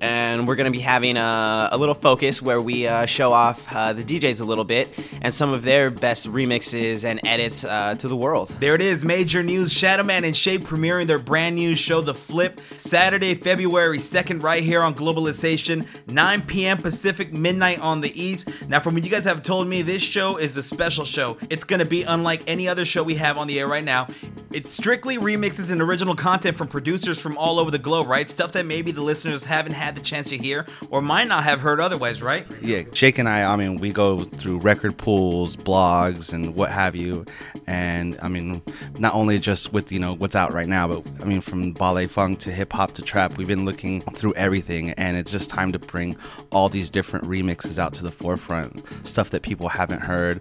and 0.00 0.46
we're 0.46 0.54
going 0.54 0.70
to 0.70 0.76
be 0.76 0.82
having 0.82 1.16
a, 1.16 1.68
a, 1.72 1.78
little 1.78 1.94
focus 1.94 2.40
where 2.40 2.60
we 2.60 2.86
uh, 2.86 3.06
show 3.06 3.32
off 3.32 3.66
uh, 3.74 3.92
the 3.92 4.02
DJs 4.02 4.40
a 4.40 4.44
little 4.44 4.64
bit 4.64 4.88
and 5.22 5.32
some 5.32 5.52
of 5.52 5.62
their 5.62 5.90
best 5.90 6.30
remixes 6.30 7.04
and 7.04 7.20
edits 7.26 7.64
uh, 7.64 7.94
to 7.96 8.08
the 8.08 8.16
world. 8.16 8.48
There 8.60 8.74
it 8.74 8.80
is, 8.80 9.04
major 9.04 9.42
news. 9.42 9.72
Shadowman 9.74 10.24
and 10.24 10.36
Shake 10.36 10.62
premiering 10.62 11.06
their 11.06 11.18
brand 11.18 11.56
new 11.56 11.74
show, 11.74 12.00
The 12.00 12.14
Flip, 12.14 12.60
Saturday, 12.76 13.34
February 13.34 13.98
2nd, 13.98 14.42
right 14.42 14.62
here 14.62 14.82
on 14.82 14.94
Globalization, 14.94 15.86
9 16.10 16.42
p.m. 16.42 16.78
Pacific, 16.78 17.32
midnight 17.32 17.80
on 17.80 18.00
the 18.00 18.20
East. 18.20 18.68
Now, 18.68 18.80
from 18.80 18.94
what 18.94 19.04
you 19.04 19.10
guys 19.10 19.24
have 19.24 19.42
told 19.42 19.68
me, 19.68 19.82
this 19.82 20.02
show 20.02 20.36
is 20.36 20.56
a 20.56 20.62
special 20.62 21.04
show. 21.04 21.36
It's 21.50 21.64
going 21.64 21.80
to 21.80 21.86
be 21.86 22.02
unlike 22.02 22.42
any 22.46 22.68
other 22.68 22.84
show 22.84 23.02
we 23.02 23.16
have 23.16 23.36
on 23.36 23.46
the 23.46 23.58
air 23.58 23.68
right 23.68 23.84
now. 23.84 24.08
It's 24.52 24.72
strictly 24.72 25.18
remixes 25.18 25.72
and 25.72 25.80
original 25.80 26.14
content 26.14 26.56
from 26.56 26.68
producers 26.68 27.20
from 27.20 27.36
all 27.36 27.58
over 27.58 27.70
the 27.70 27.78
globe, 27.78 28.06
right? 28.06 28.28
Stuff 28.28 28.52
that 28.52 28.66
maybe 28.66 28.92
the 28.92 29.02
listeners 29.02 29.44
haven't 29.44 29.72
had 29.72 29.93
the 29.94 30.02
chance 30.02 30.30
to 30.30 30.36
hear 30.36 30.66
or 30.90 31.02
might 31.02 31.28
not 31.28 31.44
have 31.44 31.60
heard 31.60 31.80
otherwise, 31.80 32.22
right? 32.22 32.46
Yeah, 32.60 32.82
Shake 32.92 33.18
and 33.18 33.28
I, 33.28 33.44
I 33.52 33.56
mean, 33.56 33.76
we 33.76 33.92
go 33.92 34.20
through 34.20 34.58
record 34.58 34.96
pools, 34.96 35.56
blogs, 35.56 36.32
and 36.32 36.54
what 36.54 36.70
have 36.70 36.94
you. 36.94 37.24
And 37.66 38.18
I 38.22 38.28
mean, 38.28 38.62
not 38.98 39.14
only 39.14 39.38
just 39.38 39.72
with, 39.72 39.92
you 39.92 39.98
know, 39.98 40.14
what's 40.14 40.36
out 40.36 40.52
right 40.52 40.66
now, 40.66 40.88
but 40.88 41.02
I 41.22 41.24
mean, 41.24 41.40
from 41.40 41.72
ballet 41.72 42.06
funk 42.06 42.40
to 42.40 42.50
hip 42.50 42.72
hop 42.72 42.92
to 42.92 43.02
trap, 43.02 43.36
we've 43.36 43.48
been 43.48 43.64
looking 43.64 44.00
through 44.00 44.34
everything. 44.34 44.90
And 44.90 45.16
it's 45.16 45.30
just 45.30 45.50
time 45.50 45.72
to 45.72 45.78
bring 45.78 46.16
all 46.52 46.68
these 46.68 46.90
different 46.90 47.26
remixes 47.26 47.78
out 47.78 47.94
to 47.94 48.02
the 48.02 48.10
forefront. 48.10 48.82
Stuff 49.06 49.30
that 49.30 49.42
people 49.42 49.68
haven't 49.68 50.00
heard, 50.00 50.40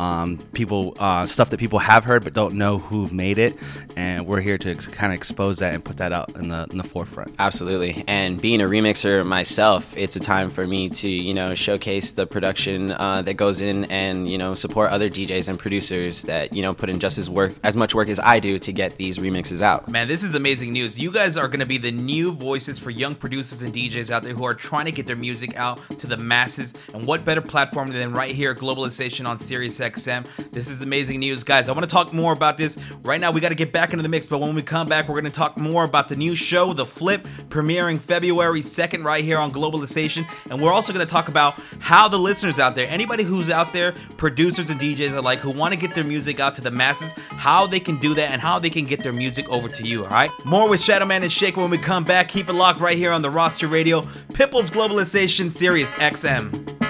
um, 0.00 0.38
people, 0.52 0.94
uh, 0.98 1.26
stuff 1.26 1.50
that 1.50 1.60
people 1.60 1.78
have 1.78 2.04
heard 2.04 2.24
but 2.24 2.32
don't 2.32 2.54
know 2.54 2.78
who've 2.78 3.12
made 3.12 3.38
it 3.38 3.54
and 3.96 4.26
we're 4.26 4.40
here 4.40 4.58
to 4.58 4.70
ex- 4.70 4.86
kind 4.86 5.12
of 5.12 5.16
expose 5.16 5.58
that 5.58 5.74
and 5.74 5.84
put 5.84 5.96
that 5.98 6.12
out 6.12 6.34
in 6.36 6.48
the 6.48 6.66
in 6.70 6.78
the 6.78 6.84
forefront. 6.84 7.34
Absolutely, 7.38 8.04
and 8.06 8.40
being 8.40 8.60
a 8.60 8.68
remixer 8.84 9.24
myself, 9.24 9.96
it's 9.96 10.14
a 10.16 10.20
time 10.20 10.50
for 10.50 10.66
me 10.66 10.88
to 10.90 11.08
you 11.08 11.32
know 11.32 11.54
showcase 11.54 12.12
the 12.12 12.26
production 12.26 12.92
uh, 12.92 13.22
that 13.22 13.34
goes 13.34 13.60
in 13.60 13.84
and 13.86 14.28
you 14.28 14.36
know 14.36 14.54
support 14.54 14.90
other 14.90 15.08
DJs 15.08 15.48
and 15.48 15.58
producers 15.58 16.22
that 16.22 16.54
you 16.54 16.62
know 16.62 16.74
put 16.74 16.90
in 16.90 16.98
just 16.98 17.16
as 17.16 17.30
work 17.30 17.54
as 17.62 17.76
much 17.76 17.94
work 17.94 18.08
as 18.08 18.20
I 18.20 18.40
do 18.40 18.58
to 18.58 18.72
get 18.72 18.96
these 18.96 19.18
remixes 19.18 19.62
out. 19.62 19.88
Man, 19.88 20.06
this 20.06 20.22
is 20.22 20.34
amazing 20.34 20.72
news. 20.72 21.00
You 21.00 21.10
guys 21.10 21.36
are 21.38 21.48
going 21.48 21.60
to 21.60 21.66
be 21.66 21.78
the 21.78 21.92
new 21.92 22.32
voices 22.32 22.78
for 22.78 22.90
young 22.90 23.14
producers 23.14 23.62
and 23.62 23.72
DJs 23.72 24.10
out 24.10 24.22
there 24.22 24.34
who 24.34 24.44
are 24.44 24.54
trying 24.54 24.86
to 24.86 24.92
get 24.92 25.06
their 25.06 25.16
music 25.16 25.56
out 25.56 25.78
to 25.98 26.06
the 26.06 26.18
masses. 26.18 26.74
And 26.92 27.06
what 27.06 27.24
better 27.24 27.40
platform 27.40 27.90
than 27.90 28.12
right 28.12 28.34
here, 28.34 28.54
Globalization 28.54 29.26
on 29.26 29.38
Sirius 29.38 29.80
XM? 29.80 30.26
This 30.50 30.68
is 30.68 30.82
amazing 30.82 31.20
news, 31.20 31.42
guys. 31.42 31.68
I 31.68 31.72
want 31.72 31.88
to 31.88 31.90
talk 31.90 32.12
more 32.12 32.32
about 32.32 32.58
this 32.58 32.78
right 33.02 33.20
now. 33.20 33.30
We 33.30 33.40
got 33.40 33.48
to 33.48 33.54
get 33.54 33.72
back 33.72 33.92
into 33.92 34.02
the 34.02 34.08
mix, 34.08 34.26
but 34.26 34.40
when 34.40 34.54
we 34.54 34.62
come 34.62 34.86
back, 34.88 35.08
we're 35.08 35.20
going 35.20 35.32
to 35.32 35.38
talk 35.38 35.56
more 35.56 35.84
about 35.84 36.08
the 36.08 36.16
new 36.16 36.36
show, 36.36 36.72
The 36.72 36.84
Flip, 36.84 37.22
premiering 37.48 37.98
February 37.98 38.60
2nd 38.76 39.04
right 39.04 39.24
here 39.24 39.38
on 39.38 39.50
Globalization. 39.50 40.24
And 40.50 40.60
we're 40.60 40.72
also 40.72 40.92
going 40.92 41.06
to 41.06 41.10
talk 41.10 41.28
about 41.28 41.54
how 41.80 42.08
the 42.08 42.18
listeners 42.18 42.58
out 42.58 42.74
there, 42.74 42.86
anybody 42.88 43.22
who's 43.22 43.50
out 43.50 43.72
there, 43.72 43.92
producers 44.16 44.70
and 44.70 44.80
DJs 44.80 45.16
alike, 45.16 45.38
who 45.38 45.50
want 45.50 45.74
to 45.74 45.80
get 45.80 45.94
their 45.94 46.04
music 46.04 46.40
out 46.40 46.54
to 46.56 46.62
the 46.62 46.70
masses, 46.70 47.12
how 47.30 47.66
they 47.66 47.80
can 47.80 47.96
do 47.98 48.14
that 48.14 48.30
and 48.30 48.40
how 48.40 48.58
they 48.58 48.70
can 48.70 48.84
get 48.84 49.00
their 49.00 49.12
music 49.12 49.48
over 49.50 49.68
to 49.68 49.86
you, 49.86 50.04
all 50.04 50.10
right? 50.10 50.30
More 50.44 50.68
with 50.68 50.80
Shadowman 50.80 51.22
and 51.22 51.32
Shake 51.32 51.56
when 51.56 51.70
we 51.70 51.78
come 51.78 52.04
back. 52.04 52.28
Keep 52.28 52.48
it 52.48 52.54
locked 52.54 52.80
right 52.80 52.96
here 52.96 53.12
on 53.12 53.22
the 53.22 53.30
roster 53.30 53.68
radio, 53.68 54.00
Pitbull's 54.00 54.70
Globalization 54.70 55.50
Sirius 55.50 55.94
XM. 55.96 56.83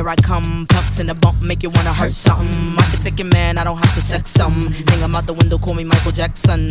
Here 0.00 0.08
I 0.08 0.16
come. 0.16 0.64
Pumps 0.66 0.98
in 0.98 1.08
the 1.08 1.14
bump, 1.14 1.42
make 1.42 1.62
you 1.62 1.68
wanna 1.68 1.92
hurt 1.92 2.14
something. 2.14 2.74
I 2.78 2.82
can 2.90 3.00
take 3.02 3.18
your 3.18 3.28
man, 3.28 3.58
I 3.58 3.64
don't 3.64 3.76
have 3.76 3.94
to 3.94 4.00
sex 4.00 4.30
some. 4.30 4.72
Hang 4.88 5.00
him 5.00 5.14
out 5.14 5.26
the 5.26 5.34
window, 5.34 5.58
call 5.58 5.74
me 5.74 5.84
Michael 5.84 6.10
Jackson. 6.10 6.70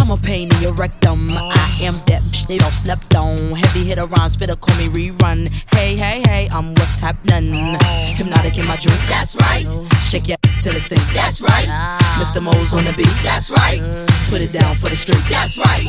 I'm 0.00 0.10
a 0.10 0.16
pain 0.16 0.52
in 0.52 0.60
your 0.60 0.72
rectum. 0.72 1.28
I 1.30 1.78
am 1.80 1.94
that 2.08 2.22
bitch 2.22 2.48
they 2.48 2.58
don't 2.58 2.74
slept 2.74 3.14
on. 3.14 3.36
Heavy 3.36 3.84
hitter 3.84 4.02
rhyme, 4.02 4.28
spitter, 4.28 4.56
call 4.56 4.76
me 4.78 4.88
rerun. 4.88 5.48
Hey, 5.72 5.94
hey, 5.96 6.22
hey, 6.26 6.48
I'm 6.52 6.74
what's 6.74 6.98
happening. 6.98 7.54
Hpnotiq 7.54 8.58
in 8.58 8.66
my 8.66 8.76
drink, 8.78 8.98
that's 9.08 9.36
right. 9.36 9.68
Shake 10.02 10.26
your 10.26 10.49
till 10.62 10.76
it 10.76 10.80
stink, 10.82 11.00
that's 11.14 11.40
right. 11.40 11.68
Ah. 11.70 11.98
Mr. 12.20 12.42
Mo's 12.42 12.74
on 12.74 12.84
the 12.84 12.92
beat, 12.92 13.08
that's 13.22 13.50
right. 13.50 13.80
Put 14.28 14.40
it 14.40 14.52
down 14.52 14.76
for 14.76 14.88
the 14.88 14.96
street, 14.96 15.22
that's 15.30 15.56
right. 15.56 15.88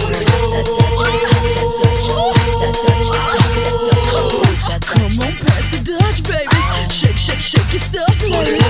Come 4.82 5.20
on, 5.20 5.34
pass 5.44 5.68
the 5.72 5.82
Dutch, 5.84 6.24
baby. 6.24 6.58
Shake, 6.90 7.18
shake, 7.18 7.40
shake 7.40 7.72
your 7.74 7.82
stuff, 7.82 8.22
ladies. 8.24 8.62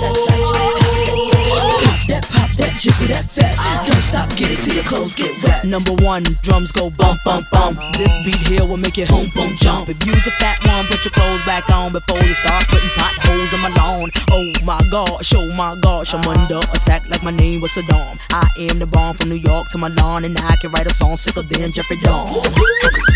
Pop 0.00 0.14
that, 0.14 0.29
pop 2.88 3.08
that, 3.08 3.24
fat. 3.28 3.86
Don't 3.86 4.02
stop, 4.02 4.28
get 4.36 4.50
it 4.50 4.58
till 4.64 4.74
your 4.74 4.84
clothes 4.84 5.14
get 5.14 5.30
wet. 5.42 5.64
Number 5.64 5.92
one, 6.00 6.24
drums 6.42 6.72
go 6.72 6.88
bump, 6.88 7.20
bump, 7.24 7.46
bump. 7.50 7.78
This 7.98 8.16
beat 8.24 8.40
here 8.48 8.64
will 8.64 8.78
make 8.78 8.96
it 8.96 9.08
home, 9.08 9.28
boom, 9.34 9.52
jump. 9.58 9.88
If 9.88 10.04
you's 10.06 10.26
a 10.26 10.30
fat 10.40 10.64
one, 10.64 10.86
put 10.86 11.04
your 11.04 11.12
clothes 11.12 11.44
back 11.44 11.68
on 11.70 11.92
before 11.92 12.18
you 12.18 12.32
start 12.34 12.64
putting 12.68 12.88
potholes 12.96 13.52
in 13.52 13.60
my 13.60 13.68
lawn. 13.76 14.10
Oh 14.30 14.52
my 14.64 14.80
gosh, 14.90 15.32
oh 15.34 15.54
my 15.56 15.76
gosh, 15.82 16.14
I'm 16.14 16.24
under 16.24 16.58
attack 16.72 17.08
like 17.10 17.22
my 17.22 17.30
name 17.30 17.60
was 17.60 17.70
Saddam. 17.72 18.18
I 18.30 18.48
am 18.70 18.78
the 18.78 18.86
bomb 18.86 19.16
from 19.16 19.28
New 19.28 19.36
York 19.36 19.68
to 19.70 19.78
Milan, 19.78 20.24
and 20.24 20.38
I 20.38 20.56
can 20.56 20.70
write 20.72 20.86
a 20.86 20.94
song 20.94 21.16
sicker 21.16 21.42
than 21.42 21.72
Jeffrey 21.72 21.98
Dawn. 22.02 22.28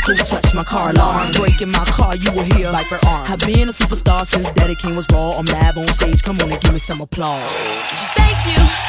Who 0.06 0.14
touched 0.16 0.54
my 0.54 0.64
car 0.64 0.90
alarm? 0.90 1.32
Breaking 1.32 1.70
my 1.70 1.84
car, 1.84 2.16
you 2.16 2.30
will 2.32 2.44
hear 2.44 2.70
Viper 2.70 2.98
arm. 3.06 3.30
I've 3.30 3.40
been 3.40 3.68
a 3.68 3.72
superstar 3.72 4.26
since 4.26 4.48
Daddy 4.50 4.74
King 4.74 4.96
was 4.96 5.06
raw. 5.10 5.38
I'm 5.38 5.46
live 5.46 5.78
on 5.78 5.88
stage, 5.88 6.22
come 6.22 6.36
on 6.40 6.52
and 6.52 6.60
give 6.60 6.72
me 6.72 6.78
some 6.78 7.00
applause. 7.00 7.50
Thank 8.14 8.58
you. 8.58 8.83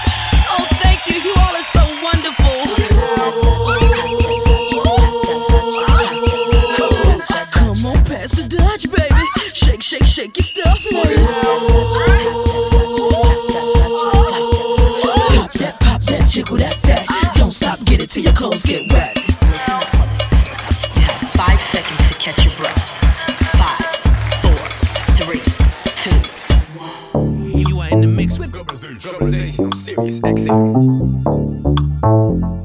Wonderful. 2.16 2.46
Come 7.52 7.86
on, 7.86 8.04
pass 8.06 8.32
the 8.32 8.48
Dutch, 8.58 8.90
baby. 8.90 9.26
Shake, 9.54 9.84
shake, 9.84 10.06
shake 10.06 10.38
your 10.38 10.44
stuff, 10.46 10.86
ladies. 10.92 11.28
Pop 15.28 15.52
that, 15.54 15.78
pop 15.82 16.02
that, 16.04 16.28
jiggle 16.30 16.58
that 16.58 16.76
fat. 16.84 17.06
Don't 17.36 17.52
stop, 17.52 17.80
get 17.86 18.02
it 18.02 18.10
till 18.10 18.24
your 18.24 18.34
clothes 18.34 18.64
get 18.64 18.90
wet. 18.94 19.18
Five 21.36 21.60
seconds 21.62 22.08
to 22.08 22.14
catch 22.18 22.46
your 22.46 22.56
breath. 22.56 22.92
Five, 23.60 23.82
four, 24.42 24.56
three, 25.20 25.44
two. 26.00 26.18
You 27.70 27.80
are 27.82 27.90
in 27.90 28.00
the 28.00 28.08
mix 28.08 28.40
with 28.40 28.56
I'm 28.56 28.78
Sirius 29.74 30.20
XM. 30.22 31.95
Well, 32.42 32.65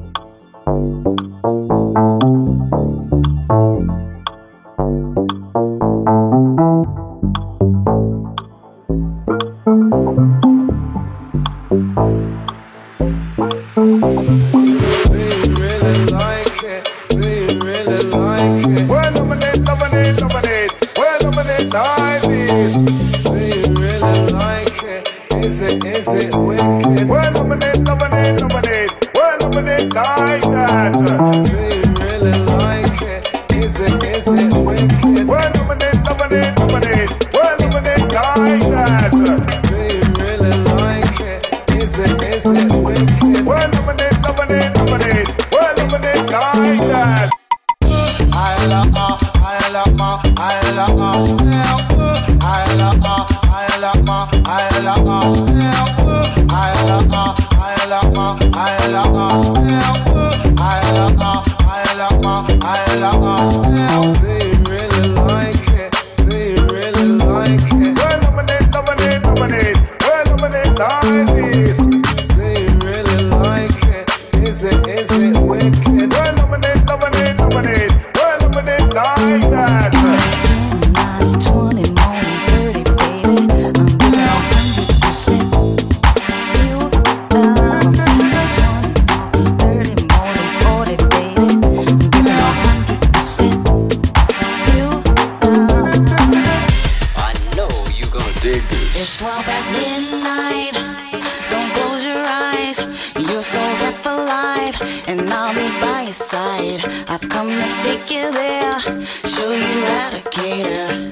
show 108.78 109.50
you 109.50 109.84
how 109.84 110.10
to 110.10 110.22
care. 110.30 111.10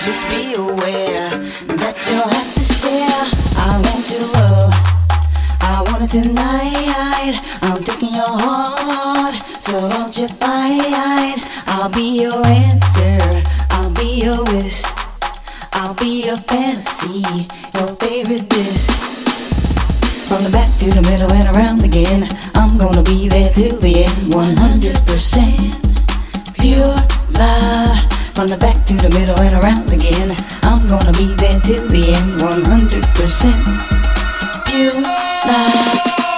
Just 0.00 0.22
be 0.28 0.54
aware 0.54 1.30
that 1.74 1.96
you'll 2.06 2.22
have 2.22 2.54
to 2.54 2.62
share. 2.62 3.24
I 3.58 3.80
want 3.82 4.06
your 4.10 4.28
love. 4.38 4.74
I 5.60 5.82
want 5.90 6.04
it 6.04 6.10
tonight. 6.22 7.34
I'm 7.62 7.82
taking 7.82 8.14
your 8.14 8.30
heart, 8.30 9.34
so 9.60 9.88
don't 9.88 10.16
you 10.16 10.28
fight. 10.38 11.42
I'll 11.66 11.90
be 11.90 12.22
your 12.22 12.46
answer. 12.46 13.42
I'll 13.70 13.90
be 13.90 14.22
your 14.22 14.44
wish. 14.54 14.82
I'll 15.72 15.94
be 15.94 16.26
your 16.26 16.36
fantasy, 16.36 17.26
your 17.74 17.88
favorite 17.96 18.48
dish. 18.48 18.86
From 20.28 20.44
the 20.44 20.50
back 20.50 20.70
to 20.78 20.90
the 20.90 21.02
middle 21.02 21.32
and 21.32 21.56
around 21.56 21.82
again, 21.82 22.28
I'm 22.54 22.78
gonna 22.78 23.02
be 23.02 23.28
there 23.28 23.52
till 23.52 23.80
the 23.80 24.04
end. 24.04 24.32
100% 24.32 25.99
pure 26.60 26.94
love. 27.32 27.96
From 28.34 28.48
the 28.48 28.56
back 28.58 28.84
to 28.86 28.94
the 28.94 29.08
middle 29.10 29.38
and 29.40 29.54
around 29.62 29.90
again, 29.92 30.36
I'm 30.62 30.86
gonna 30.86 31.12
be 31.12 31.34
there 31.36 31.60
till 31.60 31.86
the 31.88 32.12
end. 32.14 32.40
100% 32.40 33.54
pure 34.66 35.00
love. 35.00 36.29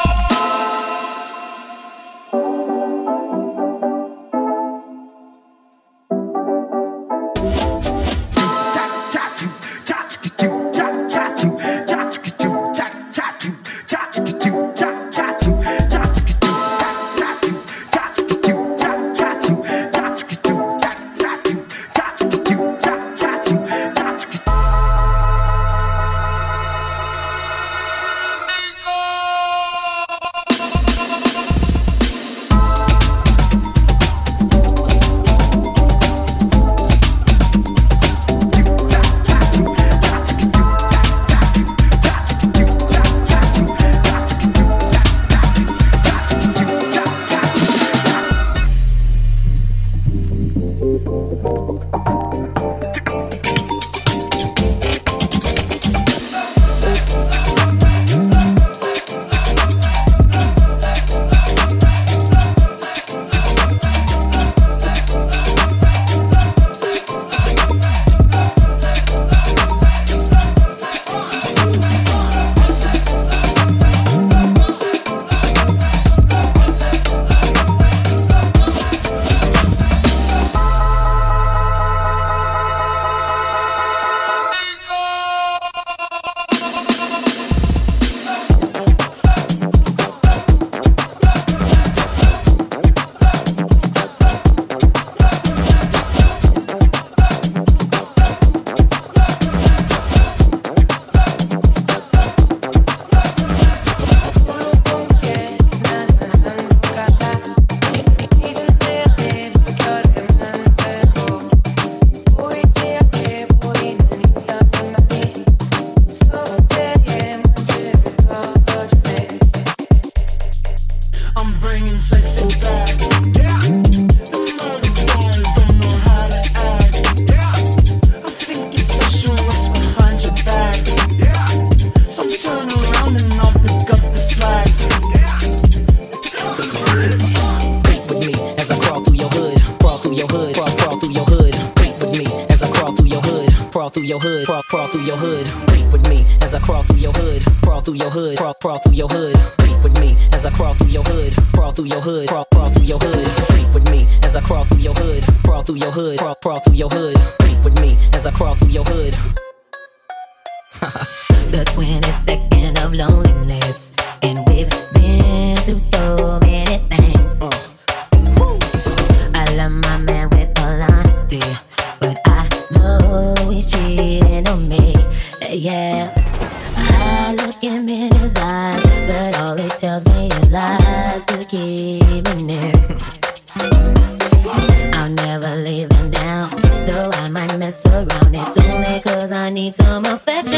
need 189.53 189.75
some 189.75 190.05
affection. 190.07 190.57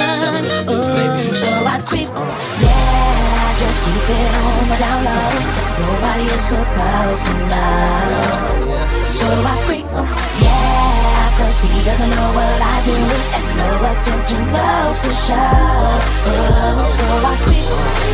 oh. 0.68 1.30
so 1.32 1.50
I 1.74 1.80
creep. 1.84 2.08
Yeah, 2.62 3.58
just 3.58 3.78
keep 3.82 4.06
it 4.06 4.32
on 4.38 4.68
my 4.70 4.76
down 4.78 5.00
low. 5.02 5.30
Nobody 5.82 6.26
is 6.30 6.44
supposed 6.46 7.24
to 7.26 7.34
know. 7.50 8.74
So 9.10 9.26
I 9.26 9.54
creep. 9.66 9.86
Yeah, 10.46 11.26
cause 11.38 11.58
he 11.60 11.84
doesn't 11.84 12.10
know 12.10 12.30
what 12.38 12.60
I 12.62 12.76
do. 12.86 12.98
And 13.34 13.46
no 13.58 13.68
attention 13.90 14.42
goes 14.54 14.98
to 15.02 15.12
show. 15.26 15.58
Oh, 16.30 16.78
so 16.96 17.06
I 17.26 17.34
creep. 17.42 17.66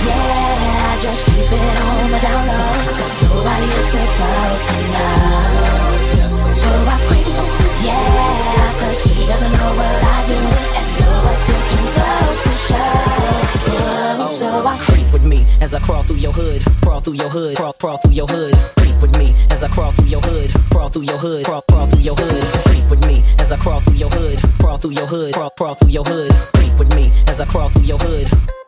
Yeah, 0.08 1.00
just 1.04 1.26
keep 1.26 1.50
it 1.60 1.76
on 1.84 2.10
my 2.10 2.18
down 2.24 2.42
low. 2.48 2.72
Nobody 3.20 3.68
is 3.80 3.86
supposed 3.92 4.64
to 4.70 4.78
know 4.94 5.99
as 15.70 15.74
I 15.74 15.86
crawl 15.86 16.02
through 16.02 16.16
your 16.16 16.32
hood, 16.32 16.62
crawl 16.82 17.00
through 17.00 17.14
your 17.14 17.28
hood, 17.28 17.56
crawl, 17.56 17.72
crawl 17.74 17.96
through 17.98 18.12
your 18.12 18.26
hood. 18.26 18.54
Creep 18.76 19.00
with 19.00 19.16
me 19.16 19.34
as 19.50 19.62
I 19.62 19.68
crawl 19.68 19.92
through 19.92 20.06
your 20.06 20.20
hood, 20.20 20.50
crawl 20.70 20.88
through 20.88 21.02
your 21.02 21.18
hood, 21.18 21.44
crawl, 21.44 21.62
crawl 21.68 21.86
through 21.86 22.00
your 22.00 22.16
hood. 22.16 22.42
Creep 22.66 22.90
with 22.90 23.06
me 23.06 23.22
as 23.38 23.52
I 23.52 23.56
crawl 23.56 23.78
through 23.80 23.94
your 23.94 24.10
hood, 24.10 24.40
crawl 24.58 24.78
through 24.78 24.90
your 24.90 25.06
hood, 25.06 25.34
crawl, 25.34 25.50
crawl 25.50 25.74
through 25.74 25.90
your 25.90 26.04
hood. 26.04 26.32
Creep 26.54 26.76
with 26.76 26.92
me 26.96 27.12
as 27.28 27.40
I 27.40 27.44
crawl 27.44 27.68
through 27.68 27.84
your 27.84 27.98
hood. 27.98 28.59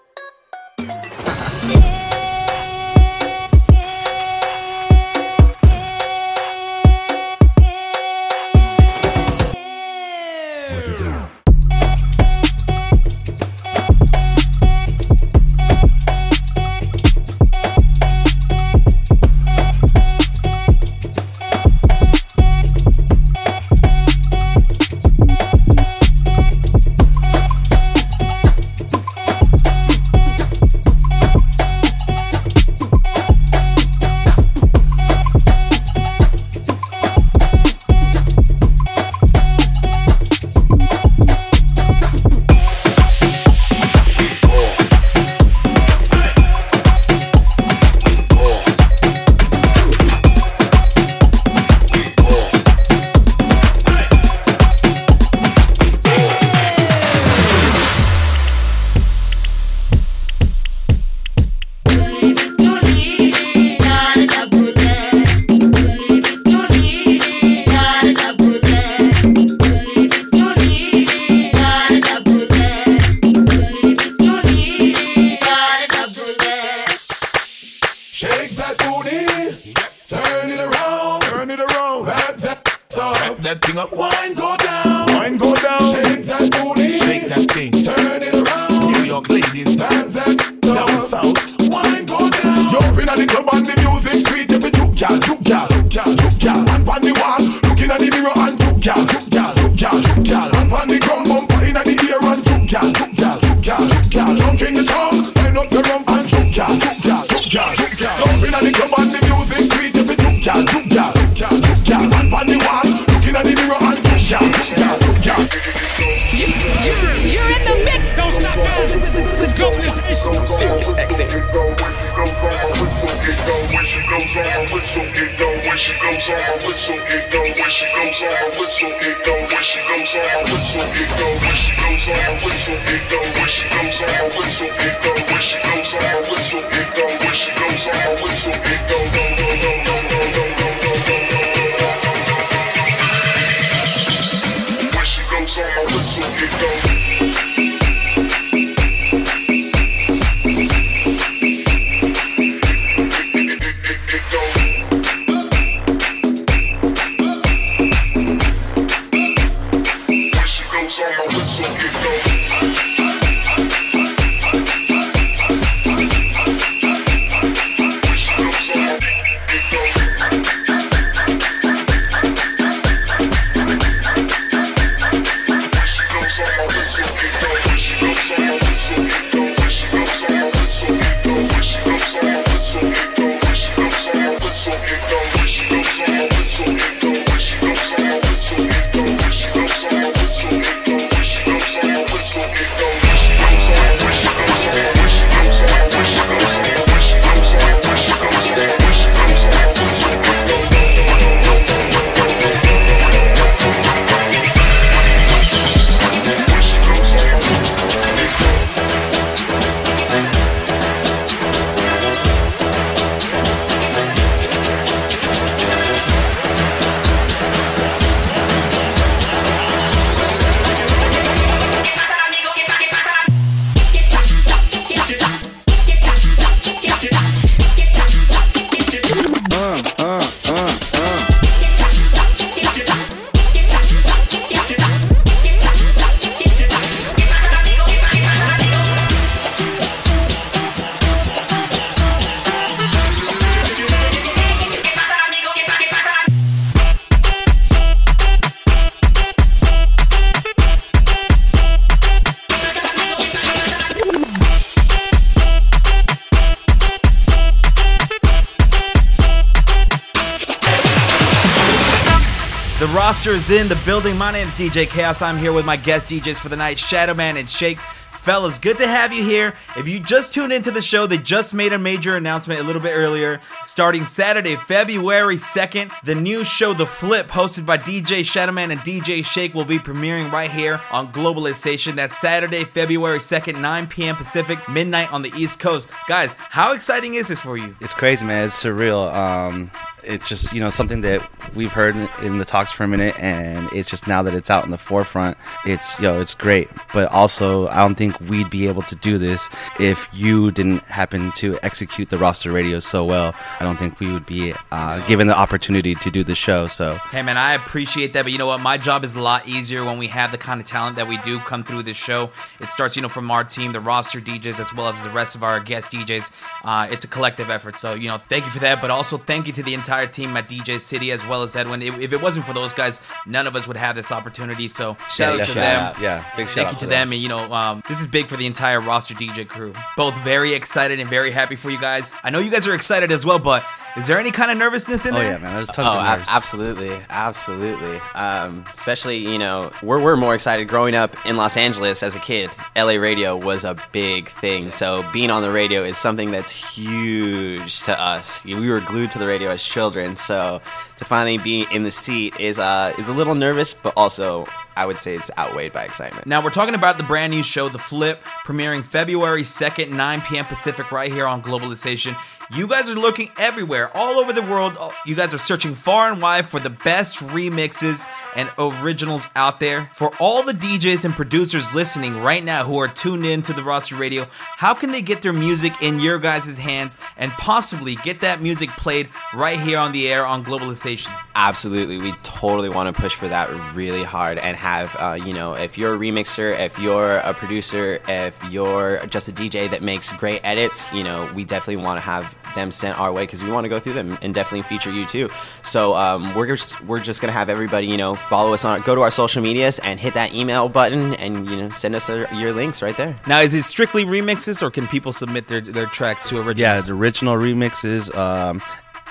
In 263.52 263.68
the 263.68 263.78
building. 263.84 264.16
My 264.16 264.32
name 264.32 264.48
is 264.48 264.54
DJ 264.54 264.88
Chaos. 264.88 265.20
I'm 265.20 265.36
here 265.36 265.52
with 265.52 265.66
my 265.66 265.76
guest 265.76 266.08
DJs 266.08 266.40
for 266.40 266.48
the 266.48 266.56
night, 266.56 266.78
Shadowman 266.78 267.38
and 267.38 267.46
Shake. 267.46 267.78
Fellas, 267.78 268.58
good 268.58 268.78
to 268.78 268.86
have 268.86 269.12
you 269.12 269.22
here. 269.22 269.52
If 269.76 269.86
you 269.86 270.00
just 270.00 270.32
tuned 270.32 270.54
into 270.54 270.70
the 270.70 270.80
show, 270.80 271.06
they 271.06 271.18
just 271.18 271.52
made 271.52 271.74
a 271.74 271.78
major 271.78 272.16
announcement 272.16 272.60
a 272.60 272.62
little 272.62 272.80
bit 272.80 272.92
earlier. 272.92 273.40
Starting 273.62 274.06
Saturday, 274.06 274.56
February 274.56 275.36
2nd, 275.36 275.92
the 276.02 276.14
new 276.14 276.44
show 276.44 276.72
The 276.72 276.86
Flip, 276.86 277.28
hosted 277.28 277.66
by 277.66 277.76
DJ 277.76 278.20
Shadowman 278.20 278.72
and 278.72 278.80
DJ 278.80 279.22
Shake, 279.22 279.52
will 279.52 279.66
be 279.66 279.78
premiering 279.78 280.32
right 280.32 280.50
here 280.50 280.80
on 280.90 281.12
Globalization. 281.12 281.94
That's 281.94 282.16
Saturday, 282.16 282.64
February 282.64 283.18
2nd, 283.18 283.60
9 283.60 283.86
p.m. 283.88 284.16
Pacific, 284.16 284.66
midnight 284.66 285.12
on 285.12 285.20
the 285.20 285.32
East 285.36 285.60
Coast. 285.60 285.90
Guys, 286.08 286.36
how 286.38 286.72
exciting 286.72 287.14
is 287.14 287.28
this 287.28 287.40
for 287.40 287.58
you? 287.58 287.76
It's 287.82 287.94
crazy, 287.94 288.24
man. 288.24 288.46
It's 288.46 288.64
surreal. 288.64 289.12
Um, 289.12 289.70
it's 290.04 290.28
just 290.28 290.52
you 290.52 290.60
know 290.60 290.70
something 290.70 291.02
that 291.02 291.28
we've 291.54 291.72
heard 291.72 291.96
in- 292.22 292.38
the 292.38 292.44
talks 292.44 292.72
for 292.72 292.84
a 292.84 292.88
minute, 292.88 293.18
and 293.18 293.70
it's 293.72 293.88
just 293.88 294.08
now 294.08 294.22
that 294.22 294.34
it's 294.34 294.50
out 294.50 294.64
in 294.64 294.70
the 294.70 294.78
forefront, 294.78 295.36
it's 295.66 296.00
yo, 296.00 296.20
it's 296.20 296.34
great. 296.34 296.68
But 296.92 297.10
also, 297.10 297.68
I 297.68 297.76
don't 297.78 297.94
think 297.94 298.18
we'd 298.20 298.50
be 298.50 298.66
able 298.68 298.82
to 298.82 298.96
do 298.96 299.18
this 299.18 299.48
if 299.78 300.08
you 300.12 300.50
didn't 300.50 300.82
happen 300.84 301.30
to 301.32 301.58
execute 301.62 302.08
the 302.10 302.18
roster 302.18 302.50
radio 302.50 302.78
so 302.80 303.04
well. 303.04 303.34
I 303.60 303.64
don't 303.64 303.78
think 303.78 304.00
we 304.00 304.10
would 304.12 304.26
be 304.26 304.54
uh, 304.70 305.06
given 305.06 305.26
the 305.26 305.38
opportunity 305.38 305.94
to 305.94 306.10
do 306.10 306.24
the 306.24 306.34
show. 306.34 306.66
So 306.66 306.96
Hey 307.10 307.22
man, 307.22 307.36
I 307.36 307.54
appreciate 307.54 308.14
that, 308.14 308.22
but 308.22 308.32
you 308.32 308.38
know 308.38 308.46
what? 308.46 308.60
My 308.60 308.78
job 308.78 309.04
is 309.04 309.14
a 309.14 309.20
lot 309.20 309.46
easier 309.46 309.84
when 309.84 309.98
we 309.98 310.06
have 310.08 310.32
the 310.32 310.38
kind 310.38 310.60
of 310.60 310.66
talent 310.66 310.96
that 310.96 311.06
we 311.06 311.18
do 311.18 311.38
come 311.38 311.62
through 311.64 311.82
this 311.82 311.96
show. 311.96 312.30
It 312.60 312.70
starts, 312.70 312.96
you 312.96 313.02
know, 313.02 313.08
from 313.08 313.30
our 313.30 313.44
team, 313.44 313.72
the 313.72 313.80
roster 313.80 314.20
DJs, 314.20 314.58
as 314.58 314.74
well 314.74 314.88
as 314.88 315.02
the 315.02 315.10
rest 315.10 315.34
of 315.36 315.42
our 315.42 315.60
guest 315.60 315.92
DJs. 315.92 316.32
Uh, 316.64 316.88
it's 316.90 317.04
a 317.04 317.08
collective 317.08 317.50
effort, 317.50 317.76
so 317.76 317.94
you 317.94 318.08
know, 318.08 318.16
thank 318.16 318.44
you 318.46 318.50
for 318.50 318.60
that. 318.60 318.80
But 318.80 318.90
also, 318.90 319.18
thank 319.18 319.46
you 319.46 319.52
to 319.52 319.62
the 319.62 319.74
entire 319.74 319.91
team 320.12 320.36
at 320.36 320.48
DJ 320.48 320.80
City 320.80 321.10
as 321.12 321.26
well 321.26 321.42
as 321.42 321.54
Edwin. 321.56 321.82
If, 321.82 322.12
it 322.12 322.20
wasn't 322.20 322.46
for 322.46 322.52
those 322.52 322.72
guys, 322.72 323.00
none 323.26 323.46
of 323.46 323.54
us 323.56 323.66
would 323.68 323.76
have 323.76 323.94
this 323.96 324.10
opportunity. 324.12 324.68
So 324.68 324.96
shout 325.08 325.18
Yeah, 325.18 325.28
out 325.32 325.36
to 325.38 325.44
shout 325.44 325.54
them. 325.54 325.82
out. 325.82 326.00
Yeah, 326.00 326.24
big 326.36 326.46
shout 326.48 326.54
thank 326.54 326.66
out 326.68 326.72
you 326.72 326.78
to 326.78 326.84
to 326.84 326.90
them. 326.90 327.12
And 327.12 327.20
you 327.20 327.28
know, 327.28 327.52
um, 327.52 327.82
this 327.88 328.00
is 328.00 328.06
big 328.06 328.26
for 328.28 328.36
the 328.36 328.46
entire 328.46 328.80
roster 328.80 329.14
DJ 329.14 329.46
crew. 329.46 329.74
Both 329.96 330.18
very 330.22 330.54
excited 330.54 330.98
and 331.00 331.08
very 331.10 331.30
happy 331.30 331.56
for 331.56 331.70
you 331.70 331.80
guys. 331.80 332.12
I 332.24 332.30
know 332.30 332.38
you 332.40 332.50
guys 332.50 332.66
are 332.66 332.74
excited 332.74 333.12
as 333.12 333.24
well, 333.26 333.38
but 333.38 333.64
is 333.96 334.06
there 334.06 334.18
any 334.18 334.30
kind 334.30 334.50
of 334.50 334.56
nervousness 334.58 335.06
in 335.06 335.14
Oh, 335.14 335.18
there? 335.18 335.28
Oh 335.28 335.30
yeah, 335.32 335.38
man, 335.38 335.54
there's 335.54 335.68
tons 335.68 335.88
oh, 335.90 335.98
a- 335.98 336.24
absolutely, 336.34 337.00
absolutely. 337.10 337.98
Um, 338.14 338.64
especially, 338.74 339.18
you 339.18 339.38
know, 339.38 339.70
we're, 339.82 340.02
we're 340.02 340.16
more 340.16 340.34
excited 340.34 340.68
growing 340.68 340.94
up 340.94 341.16
in 341.26 341.36
Los 341.36 341.56
Angeles 341.56 342.02
as 342.02 342.16
a 342.16 342.20
kid. 342.20 342.50
LA 342.76 342.94
radio 342.94 343.36
was 343.36 343.64
a 343.64 343.76
big 343.92 344.28
thing. 344.28 344.70
So 344.70 345.04
being 345.12 345.30
on 345.30 345.42
the 345.42 345.50
radio 345.50 345.82
is 345.84 345.96
something 345.98 346.30
that's 346.30 346.50
huge 346.76 347.82
to 347.82 348.00
us. 348.00 348.44
We 348.44 348.68
were 348.70 348.80
glued 348.80 349.10
to 349.12 349.18
the 349.18 349.26
radio 349.26 349.50
as 349.50 349.62
children. 349.62 350.16
So 350.16 350.60
to 351.02 351.08
finally 351.08 351.38
be 351.38 351.66
in 351.72 351.82
the 351.82 351.90
seat 351.90 352.38
is, 352.38 352.58
uh, 352.58 352.94
is 352.98 353.08
a 353.08 353.14
little 353.14 353.34
nervous, 353.34 353.74
but 353.74 353.92
also 353.96 354.46
I 354.76 354.86
would 354.86 354.98
say 354.98 355.14
it's 355.14 355.30
outweighed 355.36 355.72
by 355.72 355.84
excitement. 355.84 356.26
Now 356.26 356.42
we're 356.42 356.50
talking 356.50 356.74
about 356.74 356.98
the 356.98 357.04
brand 357.04 357.32
new 357.32 357.42
show, 357.42 357.68
The 357.68 357.78
Flip, 357.78 358.22
premiering 358.46 358.84
February 358.84 359.42
2nd, 359.42 359.90
9 359.90 360.20
p.m. 360.22 360.44
Pacific, 360.46 360.90
right 360.90 361.12
here 361.12 361.26
on 361.26 361.42
Globalization. 361.42 362.16
You 362.54 362.66
guys 362.66 362.90
are 362.90 362.94
looking 362.94 363.30
everywhere, 363.38 363.90
all 363.96 364.18
over 364.18 364.32
the 364.32 364.42
world. 364.42 364.76
Oh, 364.78 364.92
You 365.06 365.14
guys 365.14 365.32
are 365.32 365.38
searching 365.38 365.74
far 365.74 366.10
and 366.10 366.20
wide 366.20 366.50
for 366.50 366.60
the 366.60 366.70
best 366.70 367.18
remixes 367.18 368.06
and 368.36 368.50
originals 368.58 369.28
out 369.36 369.58
there. 369.58 369.90
For 369.94 370.12
all 370.18 370.42
the 370.42 370.52
DJs 370.52 371.04
and 371.04 371.14
producers 371.14 371.74
listening 371.74 372.18
right 372.20 372.44
now 372.44 372.64
who 372.64 372.78
are 372.78 372.88
tuned 372.88 373.24
in 373.24 373.40
to 373.42 373.52
the 373.52 373.62
roster 373.62 373.96
radio, 373.96 374.26
how 374.56 374.74
can 374.74 374.92
they 374.92 375.00
get 375.02 375.22
their 375.22 375.32
music 375.32 375.72
in 375.82 375.98
your 375.98 376.18
guys' 376.18 376.58
hands 376.58 376.98
and 377.16 377.32
possibly 377.32 377.94
get 377.96 378.20
that 378.20 378.42
music 378.42 378.68
played 378.70 379.08
right 379.34 379.58
here 379.58 379.78
on 379.78 379.92
the 379.92 380.08
air 380.08 380.26
on 380.26 380.44
Globalization? 380.44 380.91
Absolutely, 381.34 381.98
we 381.98 382.12
totally 382.22 382.68
want 382.68 382.94
to 382.94 383.00
push 383.00 383.14
for 383.14 383.28
that 383.28 383.48
really 383.74 384.04
hard 384.04 384.38
and 384.38 384.56
have 384.56 384.94
uh, 384.98 385.18
you 385.24 385.32
know 385.32 385.54
if 385.54 385.78
you're 385.78 385.94
a 385.94 385.98
remixer, 385.98 386.58
if 386.58 386.78
you're 386.78 387.18
a 387.18 387.34
producer, 387.34 388.00
if 388.08 388.36
you're 388.50 389.04
just 389.06 389.28
a 389.28 389.32
DJ 389.32 389.70
that 389.70 389.82
makes 389.82 390.12
great 390.12 390.40
edits, 390.44 390.90
you 390.92 391.02
know 391.02 391.30
we 391.34 391.44
definitely 391.44 391.82
want 391.82 391.98
to 391.98 392.04
have 392.04 392.36
them 392.54 392.70
sent 392.70 392.98
our 393.00 393.12
way 393.12 393.22
because 393.22 393.42
we 393.42 393.50
want 393.50 393.64
to 393.64 393.68
go 393.68 393.78
through 393.78 393.94
them 393.94 394.18
and 394.20 394.34
definitely 394.34 394.62
feature 394.62 394.90
you 394.90 395.06
too. 395.06 395.30
So 395.62 395.94
um, 395.94 396.34
we're 396.34 396.46
just 396.46 396.80
we're 396.84 397.00
just 397.00 397.20
gonna 397.20 397.32
have 397.32 397.48
everybody 397.48 397.86
you 397.86 397.96
know 397.96 398.14
follow 398.14 398.52
us 398.52 398.64
on 398.64 398.82
go 398.82 398.94
to 398.94 399.00
our 399.00 399.10
social 399.10 399.42
medias 399.42 399.78
and 399.78 399.98
hit 399.98 400.14
that 400.14 400.34
email 400.34 400.68
button 400.68 401.14
and 401.14 401.48
you 401.48 401.56
know 401.56 401.70
send 401.70 401.94
us 401.94 402.10
uh 402.10 402.26
your 402.34 402.52
links 402.52 402.82
right 402.82 402.96
there. 402.96 403.18
Now, 403.26 403.40
is 403.40 403.54
it 403.54 403.62
strictly 403.62 404.04
remixes 404.04 404.62
or 404.62 404.70
can 404.70 404.86
people 404.86 405.12
submit 405.12 405.48
their, 405.48 405.60
their 405.60 405.86
tracks 405.86 406.28
to 406.28 406.36
originals? 406.36 406.58
Yeah, 406.58 406.80
the 406.80 406.92
original 406.92 407.34
remixes, 407.34 408.14
um, 408.16 408.62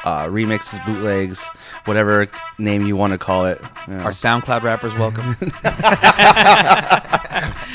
uh, 0.04 0.26
remixes, 0.26 0.84
bootlegs, 0.86 1.46
whatever 1.86 2.28
name 2.58 2.86
you 2.86 2.96
want 2.96 3.12
to 3.14 3.18
call 3.20 3.46
it. 3.46 3.62
Are 3.88 4.12
SoundCloud 4.12 4.62
rappers 4.64 4.94
welcome? 4.96 5.36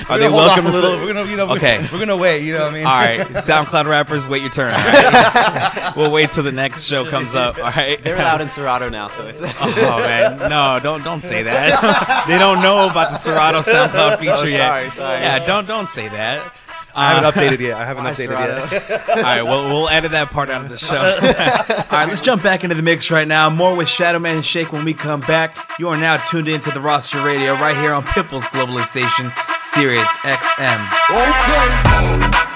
Are 0.09 0.13
Are 0.13 0.19
they 0.19 0.29
they 0.29 0.33
welcome 0.33 0.67
a 0.67 0.71
to 0.71 0.77
little? 0.77 1.01
We're 1.01 1.15
gonna, 1.15 1.31
you 1.31 1.37
know, 1.37 1.51
Okay. 1.53 1.85
we're 1.93 1.99
gonna 1.99 2.17
wait. 2.17 2.43
You 2.43 2.53
know 2.55 2.65
what 2.65 2.71
I 2.73 2.75
mean? 2.75 2.87
All 2.87 2.93
right, 2.93 3.21
SoundCloud 3.37 3.87
rappers, 3.87 4.27
wait 4.27 4.43
your 4.43 4.51
turn. 4.51 4.73
all 4.73 4.79
right? 4.79 5.93
we'll 5.97 6.11
wait 6.13 6.31
till 6.31 6.43
the 6.45 6.53
next 6.53 6.85
show 6.85 7.05
comes 7.09 7.35
up. 7.35 7.57
All 7.59 7.65
right, 7.71 8.03
They're 8.03 8.17
allowed 8.17 8.41
in 8.43 8.51
Serato 8.51 8.89
now, 8.89 9.09
so 9.09 9.27
it's. 9.27 9.41
oh 9.43 9.99
man, 10.07 10.51
no, 10.51 10.79
don't 10.83 11.03
don't 11.03 11.23
say 11.23 11.43
that. 11.45 12.25
they 12.29 12.39
don't 12.39 12.63
know 12.63 12.89
about 12.89 13.11
the 13.11 13.17
Serato 13.17 13.61
SoundCloud 13.61 14.19
feature 14.19 14.33
Oh, 14.37 14.45
yet. 14.45 14.69
sorry, 14.69 14.91
sorry. 14.91 15.21
Yeah, 15.21 15.47
don't 15.47 15.67
don't 15.67 15.89
say 15.89 16.09
that. 16.09 16.53
I 16.97 17.15
haven't 17.15 17.25
Uh, 17.25 17.33
updated 17.33 17.61
yet. 17.61 17.75
I 17.77 17.85
haven't 17.85 18.05
Bye, 18.05 18.13
updated 18.13 18.71
yet. 18.73 19.09
All 19.17 19.23
right, 19.23 19.43
well, 19.43 19.65
we'll 19.65 19.89
edit 19.89 20.13
that 20.13 20.31
part 20.31 20.49
out 20.51 20.63
of 20.63 20.69
the 20.71 20.79
show. 20.79 20.97
All 20.97 21.99
right, 21.99 22.09
let's 22.09 22.21
jump 22.21 22.43
back 22.43 22.65
into 22.65 22.75
the 22.75 22.83
mix 22.83 23.11
right 23.11 23.29
now. 23.29 23.51
More 23.51 23.75
with 23.77 23.89
Shadowman 23.89 24.35
and 24.37 24.45
Shake 24.45 24.73
when 24.73 24.85
we 24.85 24.95
come 24.95 25.21
back. 25.21 25.57
You 25.79 25.89
are 25.89 25.97
now 25.97 26.17
tuned 26.17 26.49
into 26.49 26.71
the 26.71 26.81
roster 26.81 27.23
radio 27.23 27.53
right 27.55 27.77
here 27.77 27.93
on 27.93 28.03
Pitbull's 28.03 28.49
Globalization, 28.49 29.33
Sirius 29.61 30.17
XM. 30.19 30.89
Turn 31.09 32.56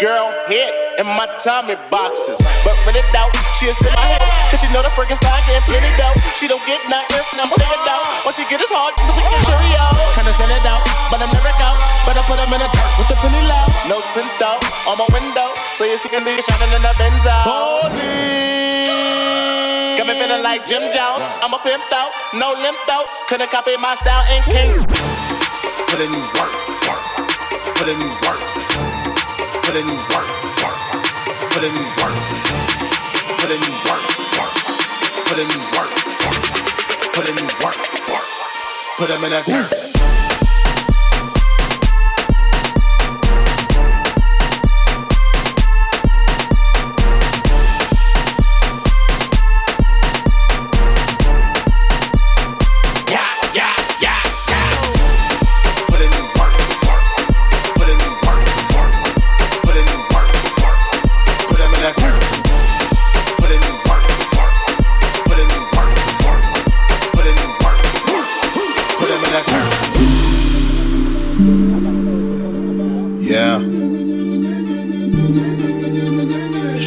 girl 0.00 0.28
head 0.48 0.72
in 0.98 1.06
in 1.06 1.14
my 1.14 1.28
Tommy 1.38 1.78
boxes. 1.88 2.36
But 2.66 2.74
when 2.84 2.98
it 2.98 3.06
doubt, 3.14 3.30
she'll 3.56 3.72
sit 3.76 3.92
my 3.94 4.02
head. 4.02 4.24
Cause 4.50 4.60
she 4.60 4.68
know 4.74 4.82
the 4.82 4.90
freaking 4.98 5.16
style 5.16 5.38
getting 5.46 5.62
plenty 5.68 5.90
dough. 5.94 6.12
She 6.36 6.50
don't 6.50 6.62
get 6.66 6.82
nothing, 6.90 7.22
I'm 7.38 7.46
saying 7.46 7.82
doubt. 7.86 8.04
Once 8.26 8.36
she 8.36 8.44
get 8.50 8.58
his 8.58 8.72
heart, 8.72 8.96
music 9.04 9.22
get 9.22 9.42
Cheerio. 9.46 9.84
Kinda 10.18 10.32
send 10.34 10.52
it 10.52 10.66
out, 10.66 10.82
but 11.12 11.22
I'm 11.22 11.30
never 11.30 11.52
out. 11.62 11.78
Better 12.04 12.24
put 12.26 12.40
him 12.42 12.50
in 12.50 12.60
the 12.60 12.68
dirt 12.68 12.92
with 12.98 13.08
the 13.08 13.16
penny 13.22 13.42
loud. 13.46 13.70
No 13.86 13.96
tint 14.12 14.40
out 14.42 14.60
on 14.90 14.96
my 14.98 15.06
window. 15.14 15.54
So 15.76 15.86
you 15.86 15.96
see 16.00 16.10
a 16.12 16.20
nigga 16.20 16.42
shining 16.42 16.72
in 16.74 16.82
the 16.82 16.92
Benz 16.98 17.24
out. 17.28 17.46
Holy. 17.46 18.90
Got 19.96 20.06
me 20.10 20.14
feeling 20.18 20.42
like 20.42 20.66
Jim 20.66 20.84
Jones. 20.92 21.24
I'm 21.40 21.54
a 21.54 21.60
pimped 21.62 21.92
out, 21.94 22.10
no 22.36 22.52
limp 22.56 22.80
out. 22.90 23.06
Couldn't 23.28 23.48
copy 23.48 23.76
my 23.78 23.94
style 23.96 24.24
and 24.32 24.42
king. 24.44 24.70
Put 25.88 26.00
in 26.02 26.12
work, 26.34 26.52
work. 26.84 27.04
Put 27.78 27.88
in 27.88 28.00
work. 28.24 28.45
Put 29.76 29.84
in 29.84 29.90
work, 29.90 30.30
work. 30.64 30.78
Put 31.52 31.62
in 31.62 31.74
work. 32.00 32.16
Put 33.36 33.50
in 33.50 33.60
work, 33.84 34.04
work. 34.38 34.54
Put 35.26 35.38
in 35.38 35.48
work, 35.76 35.92
work. 36.16 36.44
Put 37.12 37.28
in 37.28 37.36
work, 37.62 37.76
work. 38.08 38.26
Put 38.96 39.10
him 39.10 39.24
in 39.24 39.32
a 39.34 39.42
dirt. 39.42 39.95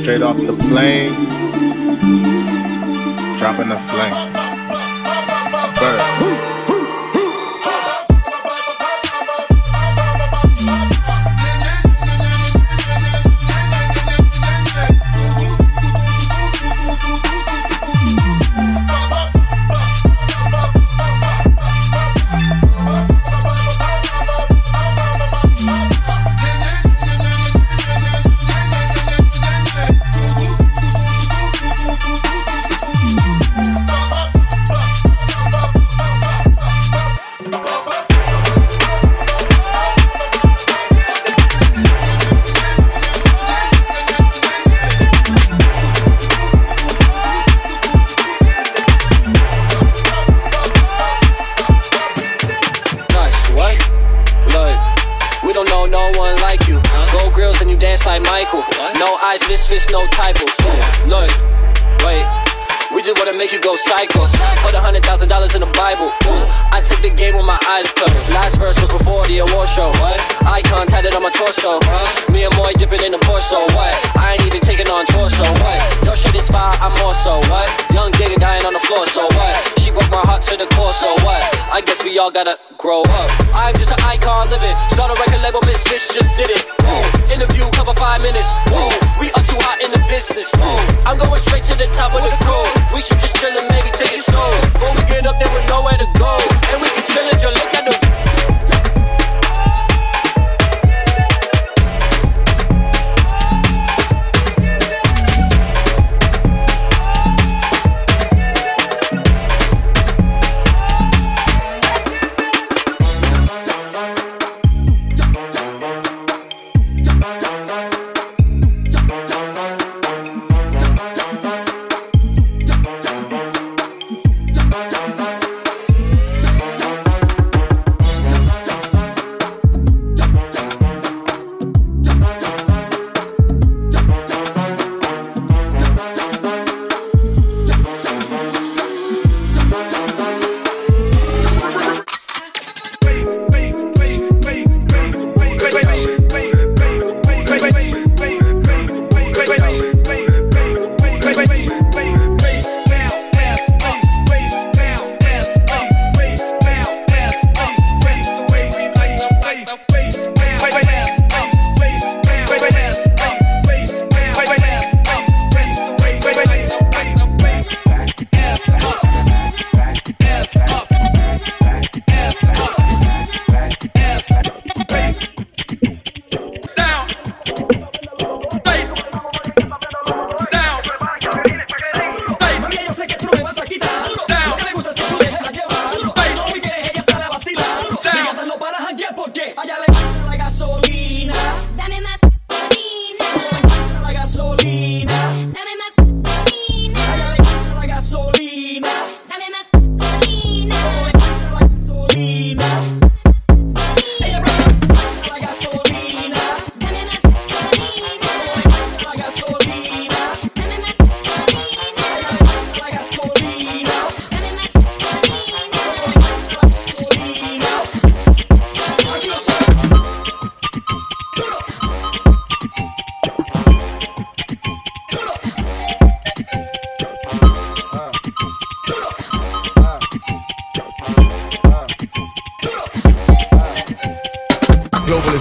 Straight 0.10 0.24
off 0.24 0.38
the 0.38 0.53
plane. 0.53 1.14
Dropping 3.38 3.70
the 3.70 3.78
flame. 3.78 4.34
Bird. 5.78 6.28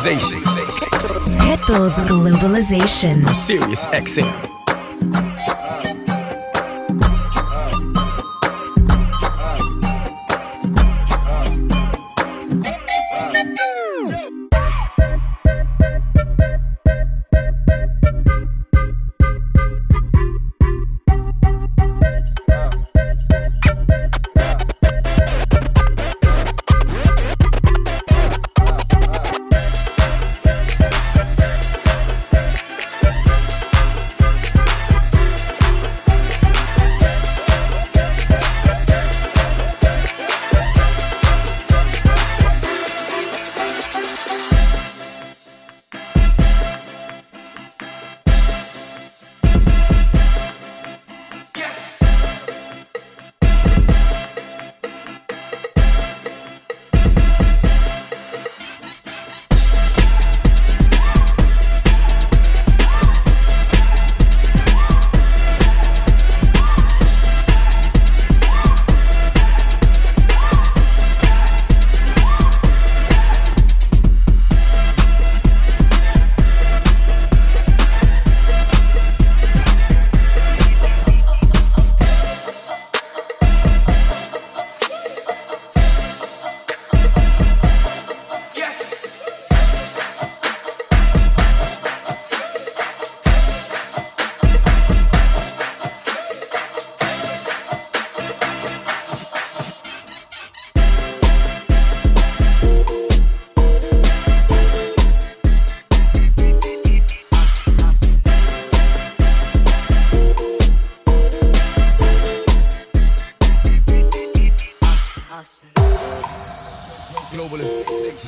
Globalization. 0.08 0.40
Pitbull's 1.38 1.98
globalization. 2.00 3.26
I'm 3.26 3.34
Sirius 3.34 3.86
XM. 3.88 4.47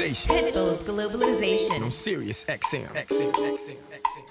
Globalization. 0.01 0.29
Pitbull's 0.29 0.83
globalization. 0.85 1.83
I'm 1.83 1.91
Sirius 1.91 2.45
XM. 2.47 2.89
XM. 2.95 3.33
XM. 3.33 3.77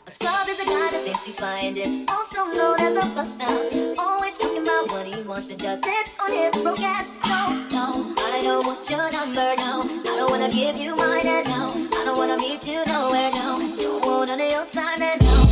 A 0.07 0.09
scrub 0.09 0.47
is 0.49 0.59
a 0.59 0.65
guy 0.65 0.89
that 0.89 1.01
thinks 1.03 1.23
he's 1.23 1.39
fine 1.39 1.77
and 1.77 2.09
also 2.09 2.45
known 2.45 2.79
as 2.79 2.95
a 2.97 3.13
buster. 3.13 4.01
Always 4.01 4.35
talking 4.39 4.63
about 4.63 4.89
what 4.89 5.05
he 5.05 5.21
wants 5.27 5.45
to 5.45 5.55
just 5.55 5.83
sit 5.83 6.15
on 6.19 6.31
his 6.31 6.63
broke 6.63 6.81
ass. 6.81 7.05
So, 7.21 7.75
no, 7.77 8.15
I 8.17 8.39
don't 8.41 8.65
want 8.65 8.89
your 8.89 9.11
number, 9.11 9.55
no. 9.57 9.83
I 9.85 10.15
don't 10.17 10.31
wanna 10.31 10.49
give 10.49 10.75
you 10.75 10.95
mine, 10.95 11.27
and 11.27 11.47
no. 11.47 11.87
I 11.99 12.03
don't 12.03 12.17
wanna 12.17 12.37
meet 12.37 12.65
you 12.65 12.83
nowhere, 12.87 13.29
no. 13.29 13.59
Don't 13.77 14.03
want 14.03 14.29
none 14.29 14.41
of 14.41 14.49
your 14.49 14.65
time, 14.65 15.03
and 15.03 15.21
no. 15.21 15.48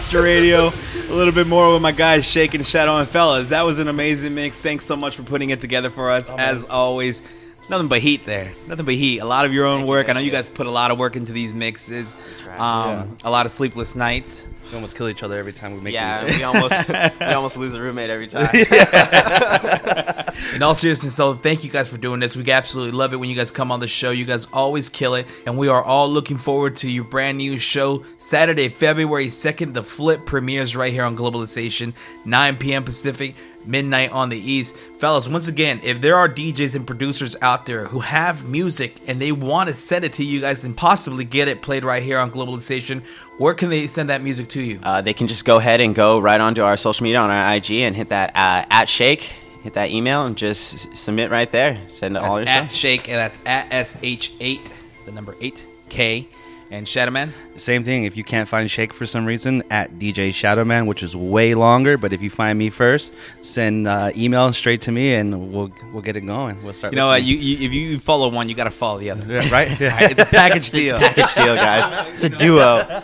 Here 0.00 0.18
on 0.20 0.22
the 0.22 0.22
roster 0.22 0.22
radio. 0.22 0.72
A 1.10 1.14
little 1.14 1.32
bit 1.32 1.46
more 1.46 1.72
with 1.72 1.82
my 1.82 1.92
guys, 1.92 2.26
Shake 2.26 2.54
and 2.54 2.66
Shadow 2.66 2.96
and 2.98 3.08
Fellas. 3.08 3.50
That 3.50 3.62
was 3.62 3.78
an 3.78 3.88
amazing 3.88 4.34
mix. 4.34 4.60
Thanks 4.60 4.84
so 4.86 4.96
much 4.96 5.16
for 5.16 5.22
putting 5.22 5.50
it 5.50 5.60
together 5.60 5.90
for 5.90 6.10
us. 6.10 6.30
As 6.30 6.64
always, 6.68 7.22
nothing 7.68 7.88
but 7.88 8.00
heat 8.00 8.24
there. 8.24 8.50
Nothing 8.68 8.84
but 8.86 8.94
heat. 8.94 9.18
A 9.20 9.24
lot 9.26 9.44
of 9.44 9.52
your 9.52 9.66
own 9.66 9.86
work. 9.86 10.08
I 10.08 10.12
know 10.14 10.20
you 10.20 10.30
guys 10.30 10.48
put 10.48 10.66
a 10.66 10.70
lot 10.70 10.90
of 10.90 10.98
work 10.98 11.16
into 11.16 11.32
these 11.32 11.52
mixes. 11.52 12.16
Um, 12.56 13.16
A 13.24 13.30
lot 13.30 13.44
of 13.46 13.52
sleepless 13.52 13.94
nights. 13.96 14.46
We 14.70 14.74
almost 14.76 14.96
kill 14.96 15.08
each 15.08 15.22
other 15.22 15.38
every 15.38 15.52
time 15.52 15.74
we 15.74 15.80
make 15.80 15.92
Yeah, 15.94 16.24
these. 16.24 16.38
we 16.38 16.44
almost 16.44 16.88
we 16.88 16.94
almost 17.26 17.58
lose 17.58 17.74
a 17.74 17.80
roommate 17.80 18.08
every 18.08 18.26
time. 18.26 18.48
In 20.54 20.62
all 20.62 20.74
seriousness, 20.74 21.16
though, 21.16 21.32
thank 21.32 21.64
you 21.64 21.70
guys 21.70 21.90
for 21.90 21.96
doing 21.96 22.20
this. 22.20 22.36
We 22.36 22.48
absolutely 22.50 22.92
love 22.92 23.14
it 23.14 23.16
when 23.16 23.30
you 23.30 23.36
guys 23.36 23.50
come 23.50 23.72
on 23.72 23.80
the 23.80 23.88
show. 23.88 24.10
You 24.10 24.26
guys 24.26 24.46
always 24.52 24.90
kill 24.90 25.14
it. 25.14 25.26
And 25.46 25.56
we 25.56 25.68
are 25.68 25.82
all 25.82 26.10
looking 26.10 26.36
forward 26.36 26.76
to 26.76 26.90
your 26.90 27.04
brand 27.04 27.38
new 27.38 27.56
show 27.56 28.04
Saturday, 28.18 28.68
February 28.68 29.28
2nd. 29.28 29.72
The 29.72 29.82
Flip 29.82 30.26
premieres 30.26 30.76
right 30.76 30.92
here 30.92 31.04
on 31.04 31.16
Globalization, 31.16 31.94
9 32.26 32.56
p.m. 32.56 32.84
Pacific, 32.84 33.34
midnight 33.64 34.12
on 34.12 34.28
the 34.28 34.36
East. 34.36 34.76
Fellas, 34.76 35.26
once 35.26 35.48
again, 35.48 35.80
if 35.82 36.02
there 36.02 36.16
are 36.16 36.28
DJs 36.28 36.76
and 36.76 36.86
producers 36.86 37.34
out 37.40 37.64
there 37.64 37.86
who 37.86 38.00
have 38.00 38.46
music 38.46 39.00
and 39.08 39.20
they 39.20 39.32
want 39.32 39.70
to 39.70 39.74
send 39.74 40.04
it 40.04 40.12
to 40.14 40.24
you 40.24 40.42
guys 40.42 40.64
and 40.64 40.76
possibly 40.76 41.24
get 41.24 41.48
it 41.48 41.62
played 41.62 41.82
right 41.82 42.02
here 42.02 42.18
on 42.18 42.30
Globalization, 42.30 43.02
where 43.38 43.54
can 43.54 43.70
they 43.70 43.86
send 43.86 44.10
that 44.10 44.20
music 44.22 44.48
to 44.48 44.62
you? 44.62 44.80
Uh, 44.82 45.00
they 45.00 45.14
can 45.14 45.28
just 45.28 45.46
go 45.46 45.56
ahead 45.56 45.80
and 45.80 45.94
go 45.94 46.20
right 46.20 46.42
onto 46.42 46.62
our 46.62 46.76
social 46.76 47.04
media 47.04 47.20
on 47.20 47.30
our 47.30 47.54
IG 47.54 47.70
and 47.72 47.96
hit 47.96 48.10
that 48.10 48.36
uh, 48.36 48.66
at 48.70 48.88
Shake, 48.90 49.34
hit 49.62 49.74
that 49.74 49.90
email, 49.90 50.26
and 50.26 50.36
just 50.36 50.96
submit 50.96 51.30
right 51.30 51.50
there. 51.50 51.78
Send 51.88 52.16
all 52.16 52.36
your 52.36 52.44
That's 52.44 52.64
at 52.64 52.70
stuff. 52.70 52.78
Shake, 52.78 53.08
and 53.08 53.16
that's 53.18 53.40
at 53.46 53.70
SH8, 53.70 54.80
the 55.06 55.12
number 55.12 55.34
8K. 55.34 56.26
And 56.70 56.86
Shadowman? 56.86 57.28
Same 57.56 57.82
thing. 57.82 58.04
If 58.04 58.16
you 58.16 58.24
can't 58.24 58.48
find 58.48 58.70
Shake 58.70 58.94
for 58.94 59.04
some 59.04 59.26
reason, 59.26 59.62
at 59.70 59.98
DJ 59.98 60.30
Shadowman, 60.30 60.86
which 60.86 61.02
is 61.02 61.14
way 61.14 61.54
longer. 61.54 61.98
But 61.98 62.14
if 62.14 62.22
you 62.22 62.30
find 62.30 62.58
me 62.58 62.70
first, 62.70 63.12
send 63.42 63.86
uh, 63.86 64.10
email 64.16 64.50
straight 64.54 64.80
to 64.82 64.90
me, 64.90 65.12
and 65.16 65.52
we'll 65.52 65.70
we'll 65.92 66.00
get 66.00 66.16
it 66.16 66.22
going. 66.22 66.62
We'll 66.64 66.72
start. 66.72 66.94
You 66.94 66.98
know 66.98 67.08
what? 67.08 67.20
listening. 67.20 67.40
You, 67.40 67.56
you 67.58 67.66
if 67.66 67.72
you 67.74 67.98
follow 67.98 68.30
one, 68.30 68.48
you 68.48 68.54
got 68.54 68.64
to 68.64 68.70
follow 68.70 68.98
the 68.98 69.10
other. 69.10 69.22
Yeah, 69.26 69.50
right? 69.50 69.68
All 69.82 69.88
right, 69.88 70.12
It's 70.12 70.22
a 70.22 70.24
package 70.24 70.68
It's 70.68 70.74
a 70.74 70.78
deal. 70.78 70.98
package 70.98 71.34
deal, 71.34 71.56
guys. 71.56 71.90
It's 72.14 72.24
a 72.24 72.30
duo. 72.30 73.02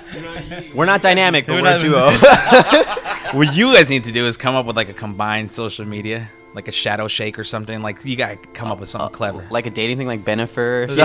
We're 0.75 0.87
not 0.87 1.03
dynamic, 1.03 1.47
but 1.47 1.57
We're 1.57 1.63
we're, 1.65 1.77
a 1.77 1.79
duo. 1.79 2.11
what 3.39 3.55
you 3.55 3.75
guys 3.75 3.91
need 3.91 4.05
to 4.05 4.13
do 4.13 4.25
is 4.27 4.39
come 4.39 4.55
up 4.55 4.65
with 4.65 4.77
like 4.77 4.89
a 4.89 4.95
combined 4.95 5.51
social 5.53 5.85
media, 5.85 6.31
like 6.59 6.67
a 6.69 6.73
shadow 6.73 7.07
shake 7.07 7.39
or 7.39 7.45
something. 7.45 7.81
Like 7.83 8.05
you 8.05 8.17
got 8.17 8.43
to 8.43 8.49
come 8.51 8.71
up 8.73 8.81
with 8.81 8.89
something 8.89 9.15
clever. 9.15 9.47
like 9.51 9.67
a 9.67 9.71
dating 9.71 9.97
thing, 9.99 10.09
like 10.09 10.21
Bennifer. 10.21 10.89
yeah, 10.97 11.05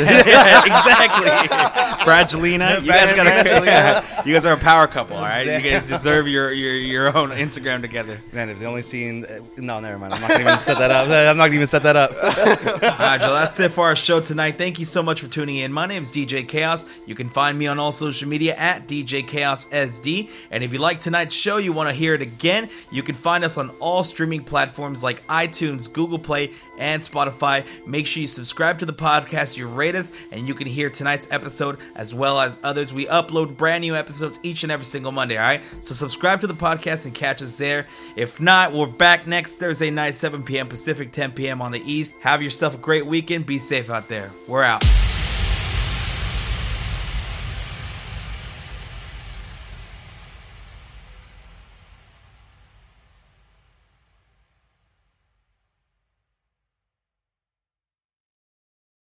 exactly. 0.65 1.29
Brangelina, 2.03 2.81
you 2.81 2.87
guys 2.87 3.13
got. 3.13 4.25
You 4.25 4.33
guys 4.33 4.45
are 4.45 4.53
a 4.53 4.57
power 4.57 4.87
couple, 4.87 5.15
all 5.17 5.23
right? 5.23 5.45
You 5.63 5.71
guys 5.71 5.85
deserve 5.85 6.27
your 6.27 6.51
your 6.51 6.73
your 6.73 7.15
own 7.17 7.29
Instagram 7.29 7.81
together. 7.81 8.17
Man, 8.31 8.49
if 8.49 8.59
they 8.59 8.65
only 8.65 8.81
seen. 8.81 9.25
uh, 9.25 9.39
No, 9.57 9.79
never 9.79 9.99
mind. 9.99 10.13
I'm 10.13 10.21
not 10.21 10.29
gonna 10.31 10.41
even 10.41 10.57
set 10.57 10.79
that 10.79 10.91
up. 10.91 11.07
I'm 11.09 11.37
not 11.37 11.45
gonna 11.45 11.55
even 11.55 11.67
set 11.67 11.83
that 11.83 11.95
up. 11.95 12.11
All 12.11 13.07
right, 13.07 13.21
Joe, 13.21 13.33
that's 13.33 13.59
it 13.59 13.71
for 13.71 13.85
our 13.85 13.95
show 13.95 14.19
tonight. 14.19 14.53
Thank 14.57 14.79
you 14.79 14.85
so 14.85 15.03
much 15.03 15.21
for 15.21 15.27
tuning 15.29 15.57
in. 15.57 15.71
My 15.71 15.85
name 15.85 16.01
is 16.03 16.11
DJ 16.11 16.47
Chaos. 16.47 16.85
You 17.05 17.15
can 17.15 17.29
find 17.29 17.57
me 17.57 17.67
on 17.67 17.77
all 17.79 17.91
social 17.91 18.27
media 18.27 18.55
at 18.55 18.87
DJ 18.87 19.25
Chaos 19.27 19.65
SD. 19.67 20.29
And 20.51 20.63
if 20.63 20.73
you 20.73 20.79
like 20.79 20.99
tonight's 20.99 21.35
show, 21.35 21.57
you 21.57 21.73
want 21.73 21.89
to 21.89 21.95
hear 21.95 22.13
it 22.15 22.21
again, 22.21 22.69
you 22.91 23.03
can 23.03 23.15
find 23.15 23.43
us 23.43 23.57
on 23.57 23.69
all 23.79 24.03
streaming 24.03 24.43
platforms 24.43 25.03
like 25.03 25.21
iTunes, 25.43 25.91
Google 25.91 26.19
Play, 26.19 26.51
and 26.77 27.01
Spotify. 27.01 27.65
Make 27.85 28.07
sure 28.07 28.21
you 28.21 28.27
subscribe 28.27 28.79
to 28.79 28.85
the 28.85 28.93
podcast, 28.93 29.57
you 29.57 29.67
rate 29.67 29.95
us, 29.95 30.11
and 30.31 30.47
you 30.47 30.53
can 30.53 30.67
hear 30.67 30.89
tonight's 30.89 31.31
episode 31.31 31.77
as 31.95 32.15
well 32.15 32.39
as 32.39 32.59
others. 32.63 32.93
We 32.93 33.05
upload 33.07 33.57
brand 33.57 33.81
new 33.81 33.95
episodes 33.95 34.39
each 34.43 34.63
and 34.63 34.71
every 34.71 34.85
single 34.85 35.11
Monday, 35.11 35.37
all 35.37 35.43
right? 35.43 35.61
So 35.81 35.93
subscribe 35.93 36.39
to 36.41 36.47
the 36.47 36.53
podcast 36.53 37.05
and 37.05 37.13
catch 37.13 37.41
us 37.41 37.57
there. 37.57 37.85
If 38.15 38.39
not, 38.39 38.73
we're 38.73 38.87
back 38.87 39.27
next 39.27 39.57
Thursday 39.57 39.91
night, 39.91 40.15
7 40.15 40.43
p.m. 40.43 40.67
Pacific, 40.67 41.11
10 41.11 41.33
p.m. 41.33 41.61
on 41.61 41.71
the 41.71 41.81
East. 41.85 42.15
Have 42.21 42.41
yourself 42.41 42.75
a 42.75 42.79
great 42.79 43.05
weekend. 43.05 43.45
Be 43.45 43.59
safe 43.59 43.89
out 43.89 44.07
there. 44.07 44.31
We're 44.47 44.63
out. 44.63 44.83